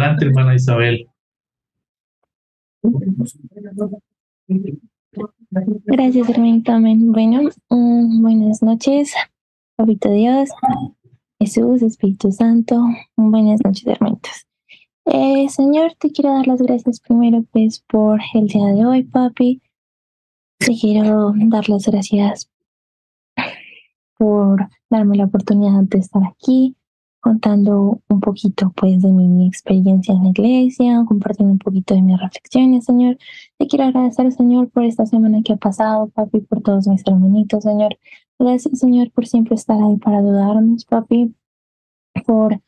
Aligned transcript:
Adelante, 0.00 0.24
hermana 0.24 0.54
Isabel. 0.54 1.06
Gracias, 5.84 6.28
hermanito. 6.30 6.72
Amén. 6.72 7.12
Bueno, 7.12 7.50
mm, 7.68 8.22
buenas 8.22 8.62
noches, 8.62 9.12
Papito 9.76 10.10
Dios, 10.10 10.48
Jesús, 11.38 11.82
Espíritu 11.82 12.32
Santo. 12.32 12.82
Buenas 13.14 13.60
noches, 13.62 13.86
hermanitos. 13.86 14.46
Eh, 15.04 15.50
señor, 15.50 15.92
te 15.98 16.10
quiero 16.10 16.32
dar 16.32 16.46
las 16.46 16.62
gracias 16.62 17.00
primero, 17.00 17.44
pues, 17.52 17.80
por 17.80 18.20
el 18.32 18.46
día 18.46 18.68
de 18.68 18.86
hoy, 18.86 19.02
papi. 19.02 19.60
Te 20.60 20.78
quiero 20.80 21.34
dar 21.36 21.68
las 21.68 21.86
gracias 21.86 22.50
por 24.16 24.66
darme 24.88 25.18
la 25.18 25.24
oportunidad 25.24 25.82
de 25.82 25.98
estar 25.98 26.22
aquí 26.24 26.74
contando 27.20 28.00
un 28.08 28.20
poquito 28.20 28.72
pues 28.76 29.02
de 29.02 29.10
mi 29.12 29.46
experiencia 29.46 30.14
en 30.14 30.24
la 30.24 30.30
iglesia, 30.30 31.04
compartiendo 31.06 31.52
un 31.52 31.58
poquito 31.58 31.94
de 31.94 32.02
mis 32.02 32.18
reflexiones, 32.20 32.84
Señor. 32.84 33.18
Te 33.58 33.66
quiero 33.66 33.84
agradecer, 33.84 34.32
Señor, 34.32 34.70
por 34.70 34.84
esta 34.84 35.06
semana 35.06 35.42
que 35.42 35.52
ha 35.52 35.56
pasado, 35.56 36.08
papi, 36.08 36.40
por 36.40 36.62
todos 36.62 36.88
mis 36.88 37.02
hermanitos, 37.06 37.64
Señor. 37.64 37.98
Gracias, 38.38 38.78
Señor, 38.78 39.10
por 39.12 39.26
siempre 39.26 39.54
estar 39.54 39.80
ahí 39.82 39.96
para 39.98 40.18
ayudarnos, 40.18 40.84
papi, 40.86 41.34
por 42.26 42.60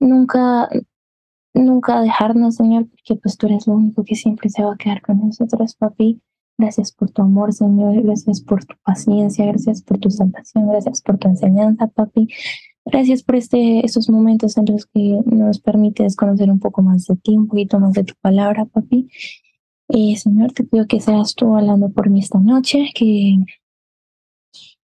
nunca, 0.00 0.68
nunca 1.54 2.00
dejarnos, 2.00 2.56
Señor, 2.56 2.86
porque 2.88 3.16
pues 3.20 3.36
tú 3.36 3.46
eres 3.46 3.66
lo 3.66 3.74
único 3.74 4.04
que 4.04 4.14
siempre 4.14 4.48
se 4.50 4.62
va 4.62 4.74
a 4.74 4.76
quedar 4.76 5.02
con 5.02 5.20
nosotros, 5.20 5.74
papi. 5.74 6.20
Gracias 6.56 6.92
por 6.92 7.10
tu 7.10 7.22
amor, 7.22 7.52
Señor. 7.52 8.00
Gracias 8.02 8.40
por 8.40 8.64
tu 8.64 8.76
paciencia. 8.84 9.44
Gracias 9.46 9.82
por 9.82 9.98
tu 9.98 10.10
salvación. 10.10 10.68
Gracias 10.68 11.02
por 11.02 11.18
tu 11.18 11.26
enseñanza, 11.28 11.88
papi. 11.88 12.28
Gracias 12.86 13.22
por 13.22 13.36
este, 13.36 13.84
estos 13.84 14.10
momentos 14.10 14.56
en 14.58 14.66
los 14.66 14.86
que 14.86 15.20
nos 15.24 15.58
permites 15.58 16.16
conocer 16.16 16.50
un 16.50 16.60
poco 16.60 16.82
más 16.82 17.06
de 17.06 17.16
ti, 17.16 17.36
un 17.36 17.48
poquito 17.48 17.80
más 17.80 17.94
de 17.94 18.04
tu 18.04 18.14
palabra, 18.20 18.66
papi. 18.66 19.08
Eh, 19.88 20.16
Señor, 20.16 20.52
te 20.52 20.64
pido 20.64 20.86
que 20.86 21.00
seas 21.00 21.34
tú 21.34 21.56
hablando 21.56 21.90
por 21.90 22.10
mí 22.10 22.20
esta 22.20 22.38
noche, 22.38 22.90
que 22.94 23.36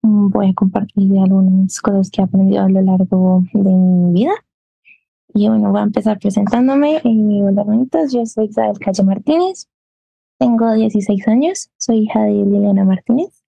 voy 0.01 0.49
a 0.49 0.53
compartir 0.53 1.11
algunas 1.19 1.79
cosas 1.81 2.09
que 2.09 2.21
he 2.21 2.23
aprendido 2.23 2.63
a 2.63 2.69
lo 2.69 2.81
largo 2.81 3.43
de 3.53 3.71
mi 3.71 4.13
vida. 4.13 4.33
Y 5.33 5.47
bueno, 5.49 5.71
voy 5.71 5.81
a 5.81 5.83
empezar 5.83 6.19
presentándome. 6.19 6.97
Eh, 6.97 7.43
hola, 7.43 7.61
hermanitas, 7.61 8.13
yo 8.13 8.25
soy 8.25 8.45
Isabel 8.45 8.79
Calle 8.79 9.03
Martínez. 9.03 9.67
Tengo 10.39 10.71
16 10.71 11.27
años, 11.27 11.69
soy 11.77 12.03
hija 12.03 12.23
de 12.23 12.45
Liliana 12.45 12.83
Martínez. 12.83 13.43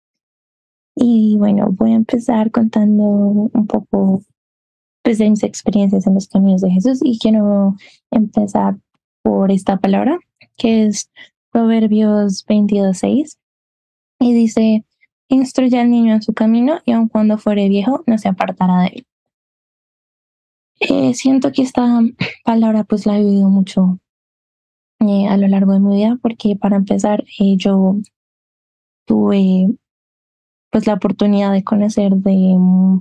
Y 0.94 1.36
bueno, 1.38 1.68
voy 1.70 1.92
a 1.92 1.96
empezar 1.96 2.50
contando 2.50 3.04
un 3.04 3.66
poco 3.66 4.22
pues, 5.08 5.16
de 5.16 5.30
mis 5.30 5.42
experiencias 5.42 6.06
en 6.06 6.12
los 6.12 6.28
caminos 6.28 6.60
de 6.60 6.70
Jesús 6.70 7.00
y 7.02 7.18
quiero 7.18 7.76
empezar 8.10 8.76
por 9.22 9.50
esta 9.50 9.78
palabra 9.78 10.18
que 10.58 10.84
es 10.84 11.10
Proverbios 11.50 12.44
22.6 12.46 13.38
y 14.20 14.34
dice, 14.34 14.84
instruye 15.28 15.80
al 15.80 15.88
niño 15.88 16.12
en 16.12 16.20
su 16.20 16.34
camino 16.34 16.80
y 16.84 16.92
aun 16.92 17.08
cuando 17.08 17.38
fuere 17.38 17.70
viejo 17.70 18.04
no 18.06 18.18
se 18.18 18.28
apartará 18.28 18.82
de 18.82 18.86
él. 18.88 19.06
Eh, 20.80 21.14
siento 21.14 21.52
que 21.52 21.62
esta 21.62 22.02
palabra 22.44 22.84
pues 22.84 23.06
la 23.06 23.18
he 23.18 23.24
vivido 23.24 23.48
mucho 23.48 24.00
eh, 25.00 25.26
a 25.26 25.38
lo 25.38 25.48
largo 25.48 25.72
de 25.72 25.80
mi 25.80 25.96
vida 25.96 26.18
porque 26.20 26.54
para 26.54 26.76
empezar 26.76 27.24
eh, 27.40 27.56
yo 27.56 27.96
tuve 29.06 29.68
pues 30.70 30.86
la 30.86 30.94
oportunidad 30.94 31.52
de 31.52 31.64
conocer 31.64 32.12
de, 32.12 32.56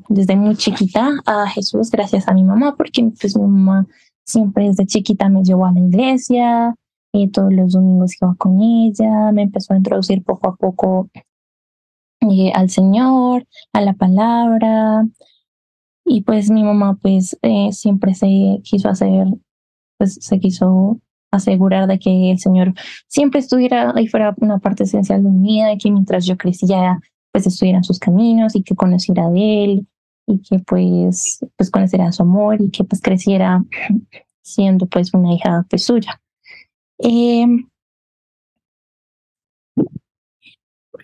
desde 0.10 0.36
muy 0.36 0.56
chiquita 0.56 1.12
a 1.26 1.48
Jesús 1.50 1.92
gracias 1.92 2.28
a 2.28 2.34
mi 2.34 2.44
mamá, 2.44 2.76
porque 2.76 3.10
pues 3.20 3.38
mi 3.38 3.44
mamá 3.44 3.88
siempre 4.26 4.68
desde 4.68 4.86
chiquita 4.86 5.30
me 5.30 5.44
llevó 5.44 5.66
a 5.66 5.72
la 5.72 5.80
iglesia, 5.80 6.76
y 7.14 7.24
eh, 7.24 7.30
todos 7.32 7.54
los 7.54 7.74
domingos 7.74 8.16
iba 8.22 8.36
con 8.36 8.62
ella, 8.62 9.32
me 9.32 9.44
empezó 9.44 9.74
a 9.74 9.78
introducir 9.78 10.24
poco 10.24 10.50
a 10.50 10.56
poco 10.56 11.10
eh, 12.22 12.52
al 12.54 12.70
Señor, 12.70 13.46
a 13.74 13.82
la 13.82 13.94
palabra, 13.94 15.06
y 16.06 16.22
pues 16.22 16.50
mi 16.50 16.64
mamá 16.64 16.98
pues 17.02 17.38
eh, 17.42 17.72
siempre 17.72 18.14
se 18.14 18.62
quiso 18.64 18.90
hacer, 18.90 19.28
pues 19.98 20.18
se 20.22 20.40
quiso 20.40 21.00
asegurar 21.32 21.88
de 21.88 22.00
que 22.00 22.32
el 22.32 22.40
Señor 22.40 22.74
siempre 23.08 23.40
estuviera 23.40 23.94
y 24.00 24.08
fuera 24.08 24.34
una 24.38 24.60
parte 24.60 24.84
esencial 24.84 25.24
de 25.24 25.30
mi 25.30 25.48
vida, 25.56 25.78
que 25.78 25.92
mientras 25.92 26.26
yo 26.26 26.38
crecía 26.38 27.00
pues 27.38 27.54
estuvieran 27.54 27.84
sus 27.84 28.00
caminos 28.00 28.56
y 28.56 28.64
que 28.64 28.76
conociera 28.76 29.30
de 29.30 29.64
él 29.64 29.88
y 30.26 30.42
que 30.42 30.58
pues, 30.58 31.46
pues 31.56 31.70
conociera 31.70 32.12
su 32.12 32.24
amor 32.24 32.60
y 32.60 32.72
que 32.72 32.84
pues 32.84 33.00
creciera 33.00 33.64
siendo 34.42 34.88
pues 34.88 35.14
una 35.14 35.36
hija 35.36 35.64
pues 35.70 35.84
suya. 35.84 36.20
Em, 36.98 37.70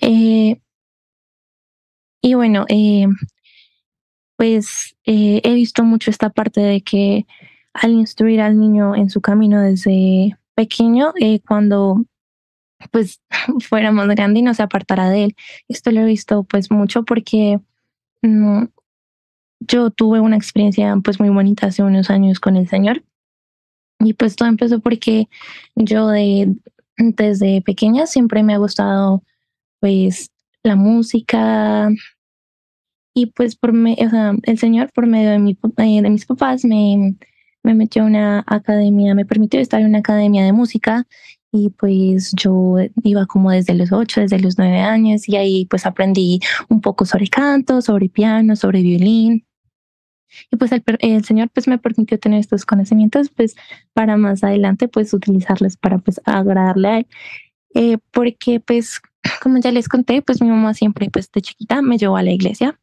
eh, 0.02 0.60
y 2.24 2.34
bueno, 2.34 2.66
eh, 2.68 3.06
pues 4.36 4.96
eh, 5.06 5.40
he 5.44 5.54
visto 5.54 5.84
mucho 5.84 6.10
esta 6.10 6.32
parte 6.32 6.62
de 6.62 6.82
que 6.82 7.28
al 7.76 7.92
instruir 7.92 8.42
al 8.42 8.60
niño 8.60 8.96
en 8.96 9.12
su 9.12 9.22
camino 9.22 9.62
desde 9.62 10.36
pequeño, 10.56 11.14
cuando 11.48 12.04
pues 12.92 13.22
fuera 13.68 13.92
más 13.92 14.08
grande 14.10 14.40
y 14.40 14.44
no 14.44 14.54
se 14.54 14.64
apartara 14.64 15.10
de 15.10 15.26
él. 15.26 15.36
Esto 15.68 15.92
lo 15.92 16.02
he 16.02 16.06
visto 16.06 16.44
pues 16.44 16.72
mucho 16.72 17.04
porque 17.04 17.60
mm, 18.22 18.66
yo 19.60 19.92
tuve 19.92 20.20
una 20.20 20.38
experiencia 20.38 20.96
pues 21.04 21.20
muy 21.20 21.30
bonita 21.30 21.68
hace 21.68 21.84
unos 21.84 22.10
años 22.10 22.40
con 22.40 22.58
el 22.58 22.68
Señor. 22.68 23.04
Y 24.00 24.14
pues 24.14 24.36
todo 24.36 24.50
empezó 24.50 24.80
porque 24.82 25.30
yo 25.76 26.08
de, 26.08 26.54
desde 26.98 27.62
pequeña 27.62 28.06
siempre 28.06 28.44
me 28.44 28.54
ha 28.54 28.58
gustado 28.58 29.24
pues 29.80 30.30
la 30.64 30.76
música 30.76 31.90
y 33.14 33.28
pues 33.28 33.56
por 33.56 33.74
me, 33.74 33.94
o 33.94 34.10
sea, 34.10 34.34
el 34.44 34.58
Señor 34.58 34.92
por 34.94 35.06
medio 35.08 35.30
de, 35.32 35.40
mi, 35.40 35.58
eh, 35.78 36.02
de 36.02 36.10
mis 36.10 36.26
papás 36.26 36.66
me, 36.66 37.16
me 37.64 37.74
metió 37.74 38.04
a 38.04 38.06
una 38.06 38.44
academia, 38.48 39.14
me 39.16 39.26
permitió 39.26 39.60
estar 39.60 39.82
en 39.82 39.88
una 39.88 40.00
academia 40.00 40.44
de 40.44 40.54
música 40.54 41.06
y 41.56 41.70
pues 41.70 42.34
yo 42.34 42.78
iba 43.04 43.28
como 43.28 43.52
desde 43.52 43.76
los 43.76 43.92
ocho, 43.92 44.22
desde 44.22 44.40
los 44.40 44.58
nueve 44.58 44.80
años 44.80 45.30
y 45.30 45.36
ahí 45.36 45.66
pues 45.68 45.86
aprendí 45.86 46.40
un 46.68 46.82
poco 46.82 47.06
sobre 47.06 47.28
canto, 47.28 47.80
sobre 47.84 48.10
piano, 48.10 48.56
sobre 48.56 48.82
violín. 48.82 49.46
Y 50.50 50.58
pues 50.58 50.72
el, 50.72 50.84
el, 51.00 51.24
Señor 51.24 51.52
pues 51.52 51.68
me 51.68 51.78
permitió 51.78 52.18
tener 52.18 52.40
estos 52.40 52.66
conocimientos 52.66 53.30
pues 53.30 53.56
para 53.94 54.18
más 54.18 54.44
adelante 54.44 54.88
pues 54.88 55.14
utilizarlos 55.14 55.78
para 55.78 56.00
pues 56.00 56.20
agradarle 56.26 56.88
a 56.88 56.98
él. 56.98 57.08
Eh, 57.76 57.98
porque 58.12 58.60
pues 58.60 59.00
como 59.44 59.60
ya 59.60 59.72
les 59.72 59.88
conté 59.88 60.24
pues 60.24 60.42
mi 60.42 60.50
mamá 60.50 60.74
siempre 60.74 61.12
pues 61.12 61.32
de 61.32 61.42
chiquita 61.42 61.84
me 61.84 62.00
llevó 62.00 62.18
a 62.18 62.24
la 62.24 62.32
iglesia. 62.32 62.80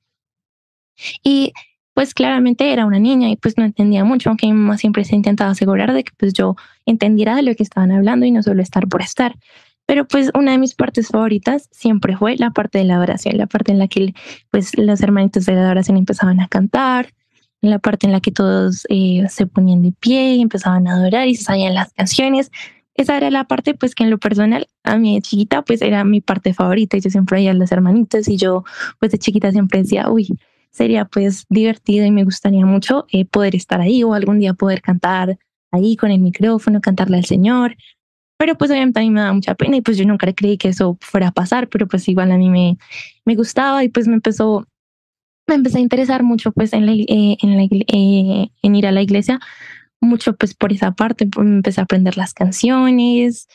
Y 1.24 1.52
pues 1.94 2.14
claramente 2.14 2.72
era 2.72 2.86
una 2.86 2.98
niña 2.98 3.30
y 3.30 3.36
pues 3.36 3.56
no 3.58 3.64
entendía 3.64 4.04
mucho, 4.04 4.30
aunque 4.30 4.46
mi 4.46 4.52
mamá 4.52 4.78
siempre 4.78 5.04
se 5.04 5.16
intentaba 5.16 5.50
asegurar 5.50 5.92
de 5.92 6.04
que 6.04 6.12
pues 6.16 6.32
yo 6.32 6.56
entendiera 6.86 7.36
de 7.36 7.42
lo 7.42 7.54
que 7.54 7.62
estaban 7.62 7.92
hablando 7.92 8.26
y 8.26 8.30
no 8.30 8.42
solo 8.42 8.62
estar 8.62 8.88
por 8.88 9.02
estar. 9.02 9.36
Pero 9.86 10.06
pues 10.06 10.30
una 10.34 10.52
de 10.52 10.58
mis 10.58 10.74
partes 10.74 11.08
favoritas 11.08 11.68
siempre 11.72 12.16
fue 12.16 12.36
la 12.36 12.50
parte 12.50 12.78
de 12.78 12.84
la 12.84 13.00
oración, 13.00 13.36
la 13.36 13.46
parte 13.46 13.72
en 13.72 13.78
la 13.78 13.88
que 13.88 14.14
pues 14.50 14.78
los 14.78 15.00
hermanitos 15.00 15.46
de 15.46 15.54
la 15.54 15.68
oración 15.68 15.96
empezaban 15.96 16.40
a 16.40 16.48
cantar, 16.48 17.12
la 17.60 17.78
parte 17.78 18.06
en 18.06 18.12
la 18.12 18.20
que 18.20 18.30
todos 18.30 18.84
eh, 18.88 19.26
se 19.28 19.46
ponían 19.46 19.82
de 19.82 19.92
pie 19.92 20.34
y 20.34 20.42
empezaban 20.42 20.86
a 20.86 20.92
adorar 20.94 21.28
y 21.28 21.34
se 21.34 21.44
sabían 21.44 21.74
las 21.74 21.92
canciones. 21.92 22.50
Esa 22.94 23.16
era 23.16 23.30
la 23.30 23.44
parte 23.44 23.74
pues 23.74 23.94
que 23.94 24.04
en 24.04 24.10
lo 24.10 24.18
personal 24.18 24.68
a 24.84 24.96
mí 24.96 25.16
de 25.16 25.22
chiquita 25.22 25.62
pues 25.62 25.82
era 25.82 26.04
mi 26.04 26.20
parte 26.20 26.54
favorita 26.54 26.96
y 26.96 27.00
yo 27.00 27.10
siempre 27.10 27.36
veía 27.38 27.50
a 27.50 27.54
los 27.54 27.72
hermanitos 27.72 28.28
y 28.28 28.36
yo 28.36 28.64
pues 28.98 29.12
de 29.12 29.18
chiquita 29.18 29.52
siempre 29.52 29.80
decía, 29.80 30.08
uy, 30.10 30.28
sería 30.70 31.04
pues 31.04 31.46
divertido 31.48 32.06
y 32.06 32.10
me 32.10 32.24
gustaría 32.24 32.64
mucho 32.64 33.06
eh, 33.12 33.24
poder 33.24 33.54
estar 33.54 33.80
ahí 33.80 34.02
o 34.02 34.14
algún 34.14 34.38
día 34.38 34.54
poder 34.54 34.80
cantar 34.80 35.38
ahí 35.72 35.96
con 35.96 36.10
el 36.10 36.20
micrófono, 36.20 36.80
cantarle 36.80 37.18
al 37.18 37.24
Señor. 37.24 37.76
Pero 38.38 38.56
pues 38.56 38.70
obviamente 38.70 39.00
a 39.00 39.02
mí 39.02 39.10
me 39.10 39.20
da 39.20 39.32
mucha 39.32 39.54
pena 39.54 39.76
y 39.76 39.82
pues 39.82 39.98
yo 39.98 40.06
nunca 40.06 40.32
creí 40.32 40.56
que 40.56 40.68
eso 40.68 40.96
fuera 41.00 41.28
a 41.28 41.32
pasar, 41.32 41.68
pero 41.68 41.86
pues 41.86 42.08
igual 42.08 42.32
a 42.32 42.38
mí 42.38 42.48
me, 42.48 42.78
me 43.24 43.34
gustaba 43.34 43.84
y 43.84 43.90
pues 43.90 44.08
me 44.08 44.14
empezó, 44.14 44.66
me 45.46 45.56
empecé 45.56 45.78
a 45.78 45.82
interesar 45.82 46.22
mucho 46.22 46.52
pues 46.52 46.72
en, 46.72 46.86
la, 46.86 46.92
eh, 46.92 47.36
en, 47.42 47.56
la, 47.56 47.64
eh, 47.64 48.50
en 48.62 48.74
ir 48.74 48.86
a 48.86 48.92
la 48.92 49.02
iglesia, 49.02 49.40
mucho 50.00 50.34
pues 50.36 50.54
por 50.54 50.72
esa 50.72 50.92
parte, 50.92 51.26
pues, 51.26 51.46
empecé 51.46 51.80
a 51.80 51.84
aprender 51.84 52.16
las 52.16 52.32
canciones, 52.32 53.46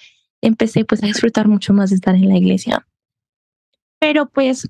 empecé 0.41 0.85
pues 0.85 1.01
a 1.03 1.07
disfrutar 1.07 1.47
mucho 1.47 1.73
más 1.73 1.89
de 1.89 1.95
estar 1.95 2.13
en 2.15 2.29
la 2.29 2.37
iglesia. 2.37 2.87
Pero 3.99 4.29
pues 4.29 4.69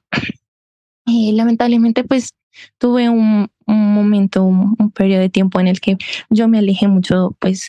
eh, 1.05 1.31
lamentablemente, 1.33 2.03
pues 2.03 2.31
tuve 2.77 3.09
un, 3.09 3.49
momento, 3.67 4.43
un, 4.43 4.75
periodo 4.91 5.21
de 5.21 5.29
tiempo 5.29 5.59
en 5.59 5.67
el 5.67 5.79
que 5.81 5.97
yo 6.29 6.47
me 6.47 6.59
alejé 6.59 6.87
mucho, 6.87 7.35
pues, 7.39 7.67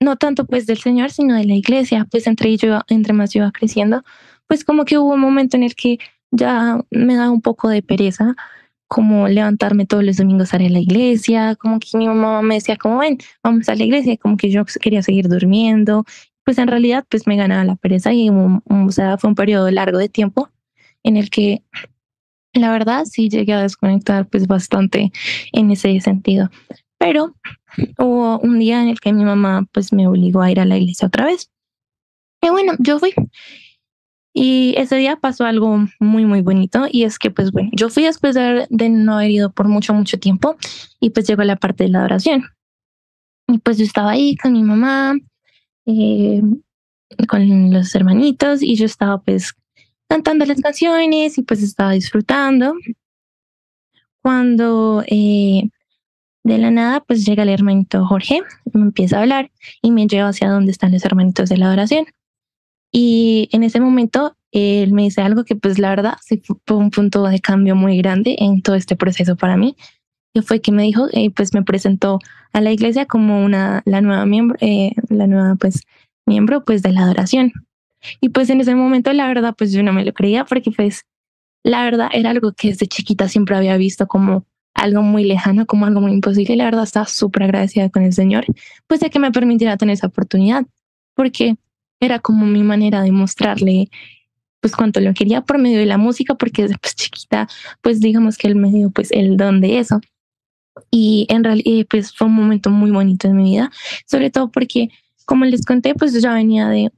no 0.00 0.16
tanto 0.16 0.46
pues 0.46 0.66
del 0.66 0.78
Señor, 0.78 1.10
sino 1.10 1.34
de 1.34 1.44
la 1.44 1.54
iglesia, 1.54 2.06
pues 2.10 2.26
entre 2.26 2.56
yo, 2.56 2.80
entre 2.88 3.12
más 3.12 3.32
yo 3.32 3.40
iba 3.40 3.52
creciendo, 3.52 4.02
pues 4.46 4.64
como 4.64 4.84
que 4.84 4.98
hubo 4.98 5.14
un 5.14 5.20
momento 5.20 5.56
en 5.56 5.62
el 5.62 5.74
que 5.74 5.98
ya 6.30 6.80
me 6.90 7.16
daba 7.16 7.30
un 7.30 7.40
poco 7.40 7.68
de 7.68 7.82
pereza 7.82 8.36
como 8.88 9.28
levantarme 9.28 9.86
todos 9.86 10.04
los 10.04 10.18
domingos 10.18 10.52
a 10.52 10.62
ir 10.62 10.70
a 10.70 10.70
la 10.70 10.78
iglesia, 10.80 11.56
como 11.56 11.80
que 11.80 11.96
mi 11.96 12.06
mamá 12.06 12.42
me 12.42 12.56
decía 12.56 12.76
como 12.76 12.98
ven, 12.98 13.18
vamos 13.42 13.68
a 13.68 13.74
la 13.74 13.84
iglesia, 13.84 14.16
como 14.18 14.36
que 14.36 14.50
yo 14.50 14.64
quería 14.80 15.02
seguir 15.02 15.28
durmiendo, 15.28 16.04
pues 16.44 16.58
en 16.58 16.68
realidad 16.68 17.04
pues 17.08 17.26
me 17.26 17.36
ganaba 17.36 17.64
la 17.64 17.76
pereza 17.76 18.12
y 18.12 18.30
o 18.30 18.90
sea, 18.90 19.18
fue 19.18 19.30
un 19.30 19.34
periodo 19.34 19.70
largo 19.70 19.98
de 19.98 20.08
tiempo 20.08 20.50
en 21.02 21.16
el 21.16 21.30
que 21.30 21.62
la 22.54 22.70
verdad 22.70 23.04
sí 23.04 23.28
llegué 23.28 23.52
a 23.52 23.62
desconectar 23.62 24.28
pues 24.28 24.46
bastante 24.46 25.12
en 25.52 25.70
ese 25.70 26.00
sentido. 26.00 26.50
Pero 26.98 27.34
hubo 27.98 28.38
un 28.38 28.58
día 28.58 28.82
en 28.82 28.88
el 28.88 29.00
que 29.00 29.12
mi 29.12 29.24
mamá 29.24 29.66
pues 29.72 29.92
me 29.92 30.06
obligó 30.06 30.40
a 30.40 30.50
ir 30.50 30.60
a 30.60 30.64
la 30.64 30.78
iglesia 30.78 31.08
otra 31.08 31.26
vez. 31.26 31.50
Y 32.40 32.50
bueno, 32.50 32.74
yo 32.78 32.98
fui. 32.98 33.12
Y 34.36 34.74
ese 34.76 34.96
día 34.96 35.16
pasó 35.16 35.44
algo 35.44 35.86
muy, 36.00 36.26
muy 36.26 36.42
bonito. 36.42 36.86
Y 36.90 37.04
es 37.04 37.18
que, 37.18 37.30
pues 37.30 37.52
bueno, 37.52 37.70
yo 37.72 37.88
fui 37.88 38.02
después 38.02 38.34
de, 38.34 38.66
no 38.68 39.14
haber 39.14 39.30
ido 39.30 39.52
por 39.52 39.68
mucho, 39.68 39.94
mucho 39.94 40.18
tiempo. 40.18 40.56
Y 41.00 41.10
pues 41.10 41.26
llegó 41.26 41.44
la 41.44 41.56
parte 41.56 41.84
de 41.84 41.90
la 41.90 42.04
oración. 42.04 42.44
Y 43.48 43.58
pues 43.58 43.78
yo 43.78 43.84
estaba 43.84 44.10
ahí 44.10 44.36
con 44.36 44.52
mi 44.52 44.62
mamá, 44.62 45.14
eh, 45.86 46.42
con 47.28 47.72
los 47.72 47.94
hermanitos, 47.94 48.62
y 48.62 48.74
yo 48.74 48.86
estaba 48.86 49.22
pues 49.22 49.54
cantando 50.08 50.44
las 50.46 50.60
canciones 50.60 51.38
y 51.38 51.42
pues 51.42 51.62
estaba 51.62 51.92
disfrutando. 51.92 52.74
Cuando 54.22 55.04
eh, 55.06 55.68
de 56.44 56.58
la 56.58 56.70
nada, 56.70 57.00
pues 57.00 57.24
llega 57.24 57.42
el 57.42 57.48
hermanito 57.48 58.06
Jorge, 58.06 58.40
me 58.72 58.82
empieza 58.82 59.18
a 59.18 59.22
hablar 59.22 59.50
y 59.82 59.90
me 59.90 60.06
lleva 60.06 60.28
hacia 60.28 60.50
donde 60.50 60.72
están 60.72 60.92
los 60.92 61.04
hermanitos 61.04 61.48
de 61.48 61.56
la 61.56 61.66
adoración. 61.66 62.06
Y 62.92 63.48
en 63.52 63.64
ese 63.64 63.80
momento 63.80 64.36
él 64.52 64.92
me 64.92 65.02
dice 65.02 65.20
algo 65.20 65.44
que 65.44 65.56
pues 65.56 65.78
la 65.80 65.90
verdad 65.90 66.16
fue 66.64 66.76
un 66.76 66.90
punto 66.90 67.24
de 67.24 67.40
cambio 67.40 67.74
muy 67.74 67.98
grande 67.98 68.36
en 68.38 68.62
todo 68.62 68.76
este 68.76 68.94
proceso 68.94 69.36
para 69.36 69.56
mí, 69.56 69.74
que 70.32 70.42
fue 70.42 70.60
que 70.60 70.70
me 70.70 70.84
dijo, 70.84 71.08
eh, 71.12 71.30
pues 71.30 71.54
me 71.54 71.62
presentó 71.62 72.20
a 72.52 72.60
la 72.60 72.70
iglesia 72.70 73.06
como 73.06 73.44
una, 73.44 73.82
la 73.84 74.00
nueva 74.00 74.26
miembro, 74.26 74.56
eh, 74.60 74.92
la 75.08 75.26
nueva 75.26 75.56
pues 75.56 75.82
miembro 76.24 76.64
pues 76.64 76.82
de 76.82 76.92
la 76.92 77.02
adoración. 77.02 77.52
Y 78.20 78.30
pues 78.30 78.50
en 78.50 78.60
ese 78.60 78.74
momento 78.74 79.12
la 79.12 79.26
verdad 79.26 79.54
pues 79.56 79.72
yo 79.72 79.82
no 79.82 79.92
me 79.92 80.04
lo 80.04 80.12
creía 80.12 80.44
porque 80.44 80.70
pues 80.70 81.04
la 81.62 81.84
verdad 81.84 82.08
era 82.12 82.30
algo 82.30 82.52
que 82.52 82.68
desde 82.68 82.86
chiquita 82.86 83.28
siempre 83.28 83.56
había 83.56 83.76
visto 83.76 84.06
como 84.06 84.46
algo 84.74 85.02
muy 85.02 85.24
lejano, 85.24 85.66
como 85.66 85.86
algo 85.86 86.00
muy 86.00 86.12
imposible. 86.12 86.54
Y 86.54 86.56
la 86.56 86.64
verdad 86.64 86.84
estaba 86.84 87.06
súper 87.06 87.44
agradecida 87.44 87.88
con 87.90 88.02
el 88.02 88.12
Señor, 88.12 88.44
pues 88.86 89.00
de 89.00 89.10
que 89.10 89.18
me 89.18 89.32
permitiera 89.32 89.76
tener 89.76 89.94
esa 89.94 90.08
oportunidad, 90.08 90.66
porque 91.14 91.56
era 92.00 92.18
como 92.18 92.44
mi 92.44 92.62
manera 92.62 93.02
de 93.02 93.12
mostrarle 93.12 93.88
pues 94.60 94.74
cuánto 94.74 95.00
lo 95.00 95.12
quería 95.12 95.42
por 95.42 95.58
medio 95.58 95.78
de 95.78 95.86
la 95.86 95.98
música, 95.98 96.34
porque 96.34 96.62
desde 96.62 96.78
pues, 96.78 96.94
chiquita, 96.94 97.48
pues 97.82 98.00
digamos 98.00 98.38
que 98.38 98.48
él 98.48 98.56
me 98.56 98.70
dio 98.70 98.90
pues 98.90 99.10
el 99.12 99.36
don 99.36 99.60
de 99.60 99.78
eso. 99.78 100.00
Y 100.90 101.26
en 101.28 101.44
realidad 101.44 101.86
pues 101.88 102.14
fue 102.14 102.26
un 102.26 102.34
momento 102.34 102.70
muy 102.70 102.90
bonito 102.90 103.28
en 103.28 103.36
mi 103.36 103.44
vida, 103.44 103.70
sobre 104.06 104.30
todo 104.30 104.50
porque 104.50 104.88
como 105.26 105.44
les 105.44 105.64
conté, 105.64 105.94
pues 105.94 106.12
yo 106.12 106.18
ya 106.20 106.34
venía 106.34 106.68
de, 106.68 106.90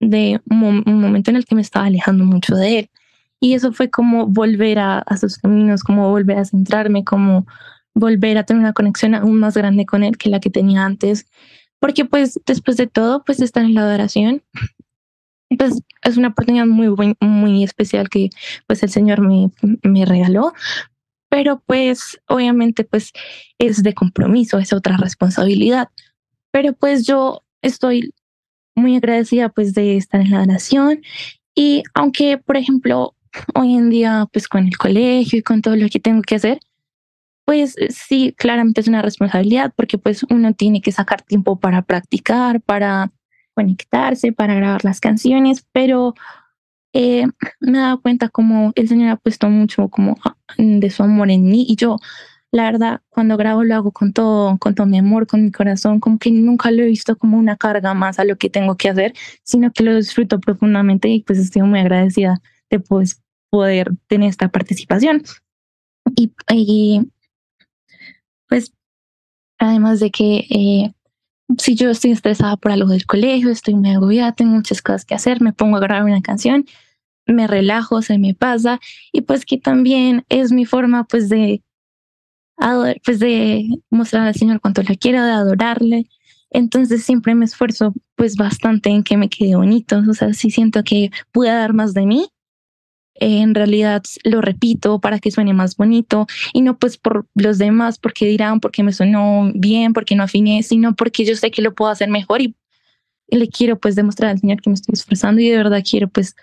de 0.00 0.40
un, 0.50 0.82
momento 0.86 1.30
en 1.30 1.36
el 1.36 1.44
que 1.44 1.54
me 1.54 1.62
estaba 1.62 1.86
alejando 1.86 2.24
mucho 2.24 2.54
de 2.54 2.78
él. 2.80 2.90
Y 3.40 3.54
eso 3.54 3.72
fue 3.72 3.90
como 3.90 4.26
volver 4.26 4.78
a, 4.78 4.98
a 4.98 5.16
sus 5.16 5.38
caminos, 5.38 5.82
como 5.82 6.10
volver 6.10 6.38
a 6.38 6.44
centrarme, 6.44 7.04
como 7.04 7.46
volver 7.94 8.38
a 8.38 8.44
tener 8.44 8.60
una 8.60 8.72
conexión 8.72 9.14
aún 9.14 9.38
más 9.38 9.56
grande 9.56 9.86
con 9.86 10.04
él 10.04 10.16
que 10.16 10.30
la 10.30 10.40
que 10.40 10.50
tenía 10.50 10.84
antes. 10.84 11.26
Porque 11.78 12.04
pues 12.04 12.40
después 12.46 12.76
de 12.76 12.86
todo, 12.86 13.24
pues 13.24 13.40
estar 13.40 13.64
en 13.64 13.74
la 13.74 13.82
adoración, 13.82 14.42
pues 15.56 15.80
es 16.02 16.16
una 16.16 16.28
oportunidad 16.28 16.66
muy, 16.66 16.88
muy 17.20 17.64
especial 17.64 18.08
que 18.08 18.30
pues 18.66 18.82
el 18.82 18.90
Señor 18.90 19.20
me, 19.20 19.50
me 19.82 20.04
regaló, 20.04 20.52
pero 21.28 21.62
pues 21.66 22.18
obviamente 22.26 22.84
pues 22.84 23.12
es 23.58 23.82
de 23.82 23.94
compromiso, 23.94 24.58
es 24.58 24.72
otra 24.72 24.96
responsabilidad, 24.96 25.88
pero 26.50 26.72
pues 26.72 27.06
yo 27.06 27.42
estoy 27.62 28.12
muy 28.76 28.96
agradecida 28.96 29.48
pues 29.48 29.74
de 29.74 29.96
estar 29.96 30.20
en 30.20 30.30
la 30.30 30.38
adoración 30.38 31.02
y 31.54 31.82
aunque 31.94 32.38
por 32.38 32.56
ejemplo 32.56 33.14
hoy 33.54 33.74
en 33.74 33.90
día 33.90 34.26
pues 34.32 34.48
con 34.48 34.66
el 34.66 34.76
colegio 34.76 35.38
y 35.38 35.42
con 35.42 35.62
todo 35.62 35.76
lo 35.76 35.88
que 35.88 36.00
tengo 36.00 36.22
que 36.22 36.36
hacer, 36.36 36.60
pues 37.44 37.76
sí, 37.90 38.34
claramente 38.36 38.80
es 38.80 38.88
una 38.88 39.02
responsabilidad 39.02 39.72
porque 39.76 39.98
pues 39.98 40.24
uno 40.30 40.52
tiene 40.54 40.80
que 40.80 40.92
sacar 40.92 41.22
tiempo 41.22 41.58
para 41.58 41.82
practicar, 41.82 42.60
para 42.60 43.12
conectarse, 43.54 44.32
para 44.32 44.54
grabar 44.54 44.84
las 44.84 45.00
canciones, 45.00 45.64
pero 45.72 46.14
eh, 46.92 47.26
me 47.60 47.78
he 47.78 47.80
dado 47.80 48.02
cuenta 48.02 48.28
como 48.28 48.72
el 48.74 48.88
Señor 48.88 49.10
ha 49.10 49.16
puesto 49.16 49.48
mucho 49.48 49.88
como 49.88 50.16
de 50.58 50.90
su 50.90 51.02
amor 51.04 51.30
en 51.30 51.44
mí 51.44 51.64
y 51.68 51.76
yo, 51.76 51.98
la 52.52 52.64
verdad, 52.64 53.02
cuando 53.08 53.36
grabo 53.36 53.64
lo 53.64 53.74
hago 53.74 53.92
con 53.92 54.12
todo, 54.12 54.56
con 54.58 54.74
todo 54.74 54.86
mi 54.86 54.98
amor, 54.98 55.26
con 55.26 55.44
mi 55.44 55.50
corazón, 55.50 56.00
como 56.00 56.18
que 56.18 56.30
nunca 56.30 56.70
lo 56.70 56.82
he 56.82 56.86
visto 56.86 57.16
como 57.16 57.36
una 57.38 57.56
carga 57.56 57.94
más 57.94 58.18
a 58.18 58.24
lo 58.24 58.36
que 58.36 58.50
tengo 58.50 58.76
que 58.76 58.88
hacer, 58.88 59.14
sino 59.42 59.72
que 59.72 59.84
lo 59.84 59.94
disfruto 59.96 60.40
profundamente 60.40 61.08
y 61.08 61.22
pues 61.22 61.38
estoy 61.38 61.62
muy 61.62 61.80
agradecida 61.80 62.40
de 62.70 62.80
pues, 62.80 63.22
poder 63.50 63.92
tener 64.08 64.30
esta 64.30 64.48
participación. 64.48 65.22
Y, 66.16 66.32
y 66.52 67.10
pues 68.48 68.72
además 69.58 70.00
de 70.00 70.10
que 70.10 70.46
eh, 70.50 70.94
si 71.58 71.74
yo 71.74 71.90
estoy 71.90 72.12
estresada 72.12 72.56
por 72.56 72.72
algo 72.72 72.90
del 72.90 73.06
colegio, 73.06 73.50
estoy 73.50 73.74
muy 73.74 73.90
agobiada, 73.90 74.32
tengo 74.32 74.52
muchas 74.52 74.82
cosas 74.82 75.04
que 75.04 75.14
hacer, 75.14 75.40
me 75.40 75.52
pongo 75.52 75.76
a 75.76 75.80
grabar 75.80 76.04
una 76.04 76.22
canción, 76.22 76.64
me 77.26 77.46
relajo, 77.46 78.02
se 78.02 78.18
me 78.18 78.34
pasa 78.34 78.80
y 79.12 79.22
pues 79.22 79.44
que 79.44 79.58
también 79.58 80.24
es 80.28 80.52
mi 80.52 80.64
forma 80.64 81.04
pues 81.04 81.28
de 81.28 81.62
pues 83.04 83.18
de 83.18 83.68
mostrar 83.90 84.26
al 84.26 84.34
Señor 84.34 84.60
cuánto 84.60 84.82
le 84.82 84.96
quiero, 84.96 85.24
de 85.24 85.32
adorarle. 85.32 86.06
Entonces 86.50 87.04
siempre 87.04 87.34
me 87.34 87.44
esfuerzo 87.44 87.92
pues 88.14 88.36
bastante 88.36 88.90
en 88.90 89.02
que 89.02 89.16
me 89.16 89.28
quede 89.28 89.56
bonito, 89.56 90.02
o 90.08 90.14
sea, 90.14 90.32
si 90.32 90.50
siento 90.50 90.84
que 90.84 91.10
pude 91.32 91.50
dar 91.50 91.74
más 91.74 91.92
de 91.92 92.06
mí, 92.06 92.28
en 93.18 93.54
realidad 93.54 94.02
lo 94.24 94.40
repito 94.40 95.00
para 95.00 95.18
que 95.18 95.30
suene 95.30 95.52
más 95.52 95.76
bonito 95.76 96.26
y 96.52 96.62
no 96.62 96.78
pues 96.78 96.98
por 96.98 97.26
los 97.34 97.58
demás, 97.58 97.98
porque 97.98 98.26
dirán, 98.26 98.60
porque 98.60 98.82
me 98.82 98.92
sonó 98.92 99.50
bien, 99.54 99.92
porque 99.92 100.14
no 100.14 100.22
afiné, 100.22 100.62
sino 100.62 100.94
porque 100.94 101.24
yo 101.24 101.34
sé 101.36 101.50
que 101.50 101.62
lo 101.62 101.74
puedo 101.74 101.90
hacer 101.90 102.08
mejor 102.08 102.42
y, 102.42 102.54
le 103.28 103.48
quiero 103.48 103.76
pues 103.76 103.96
demostrar 103.96 104.30
al 104.30 104.38
Señor 104.38 104.62
que 104.62 104.70
me 104.70 104.74
estoy 104.74 104.92
esforzando 104.92 105.40
y 105.40 105.48
de 105.48 105.56
verdad 105.56 105.82
quiero 105.84 106.06
pues 106.06 106.36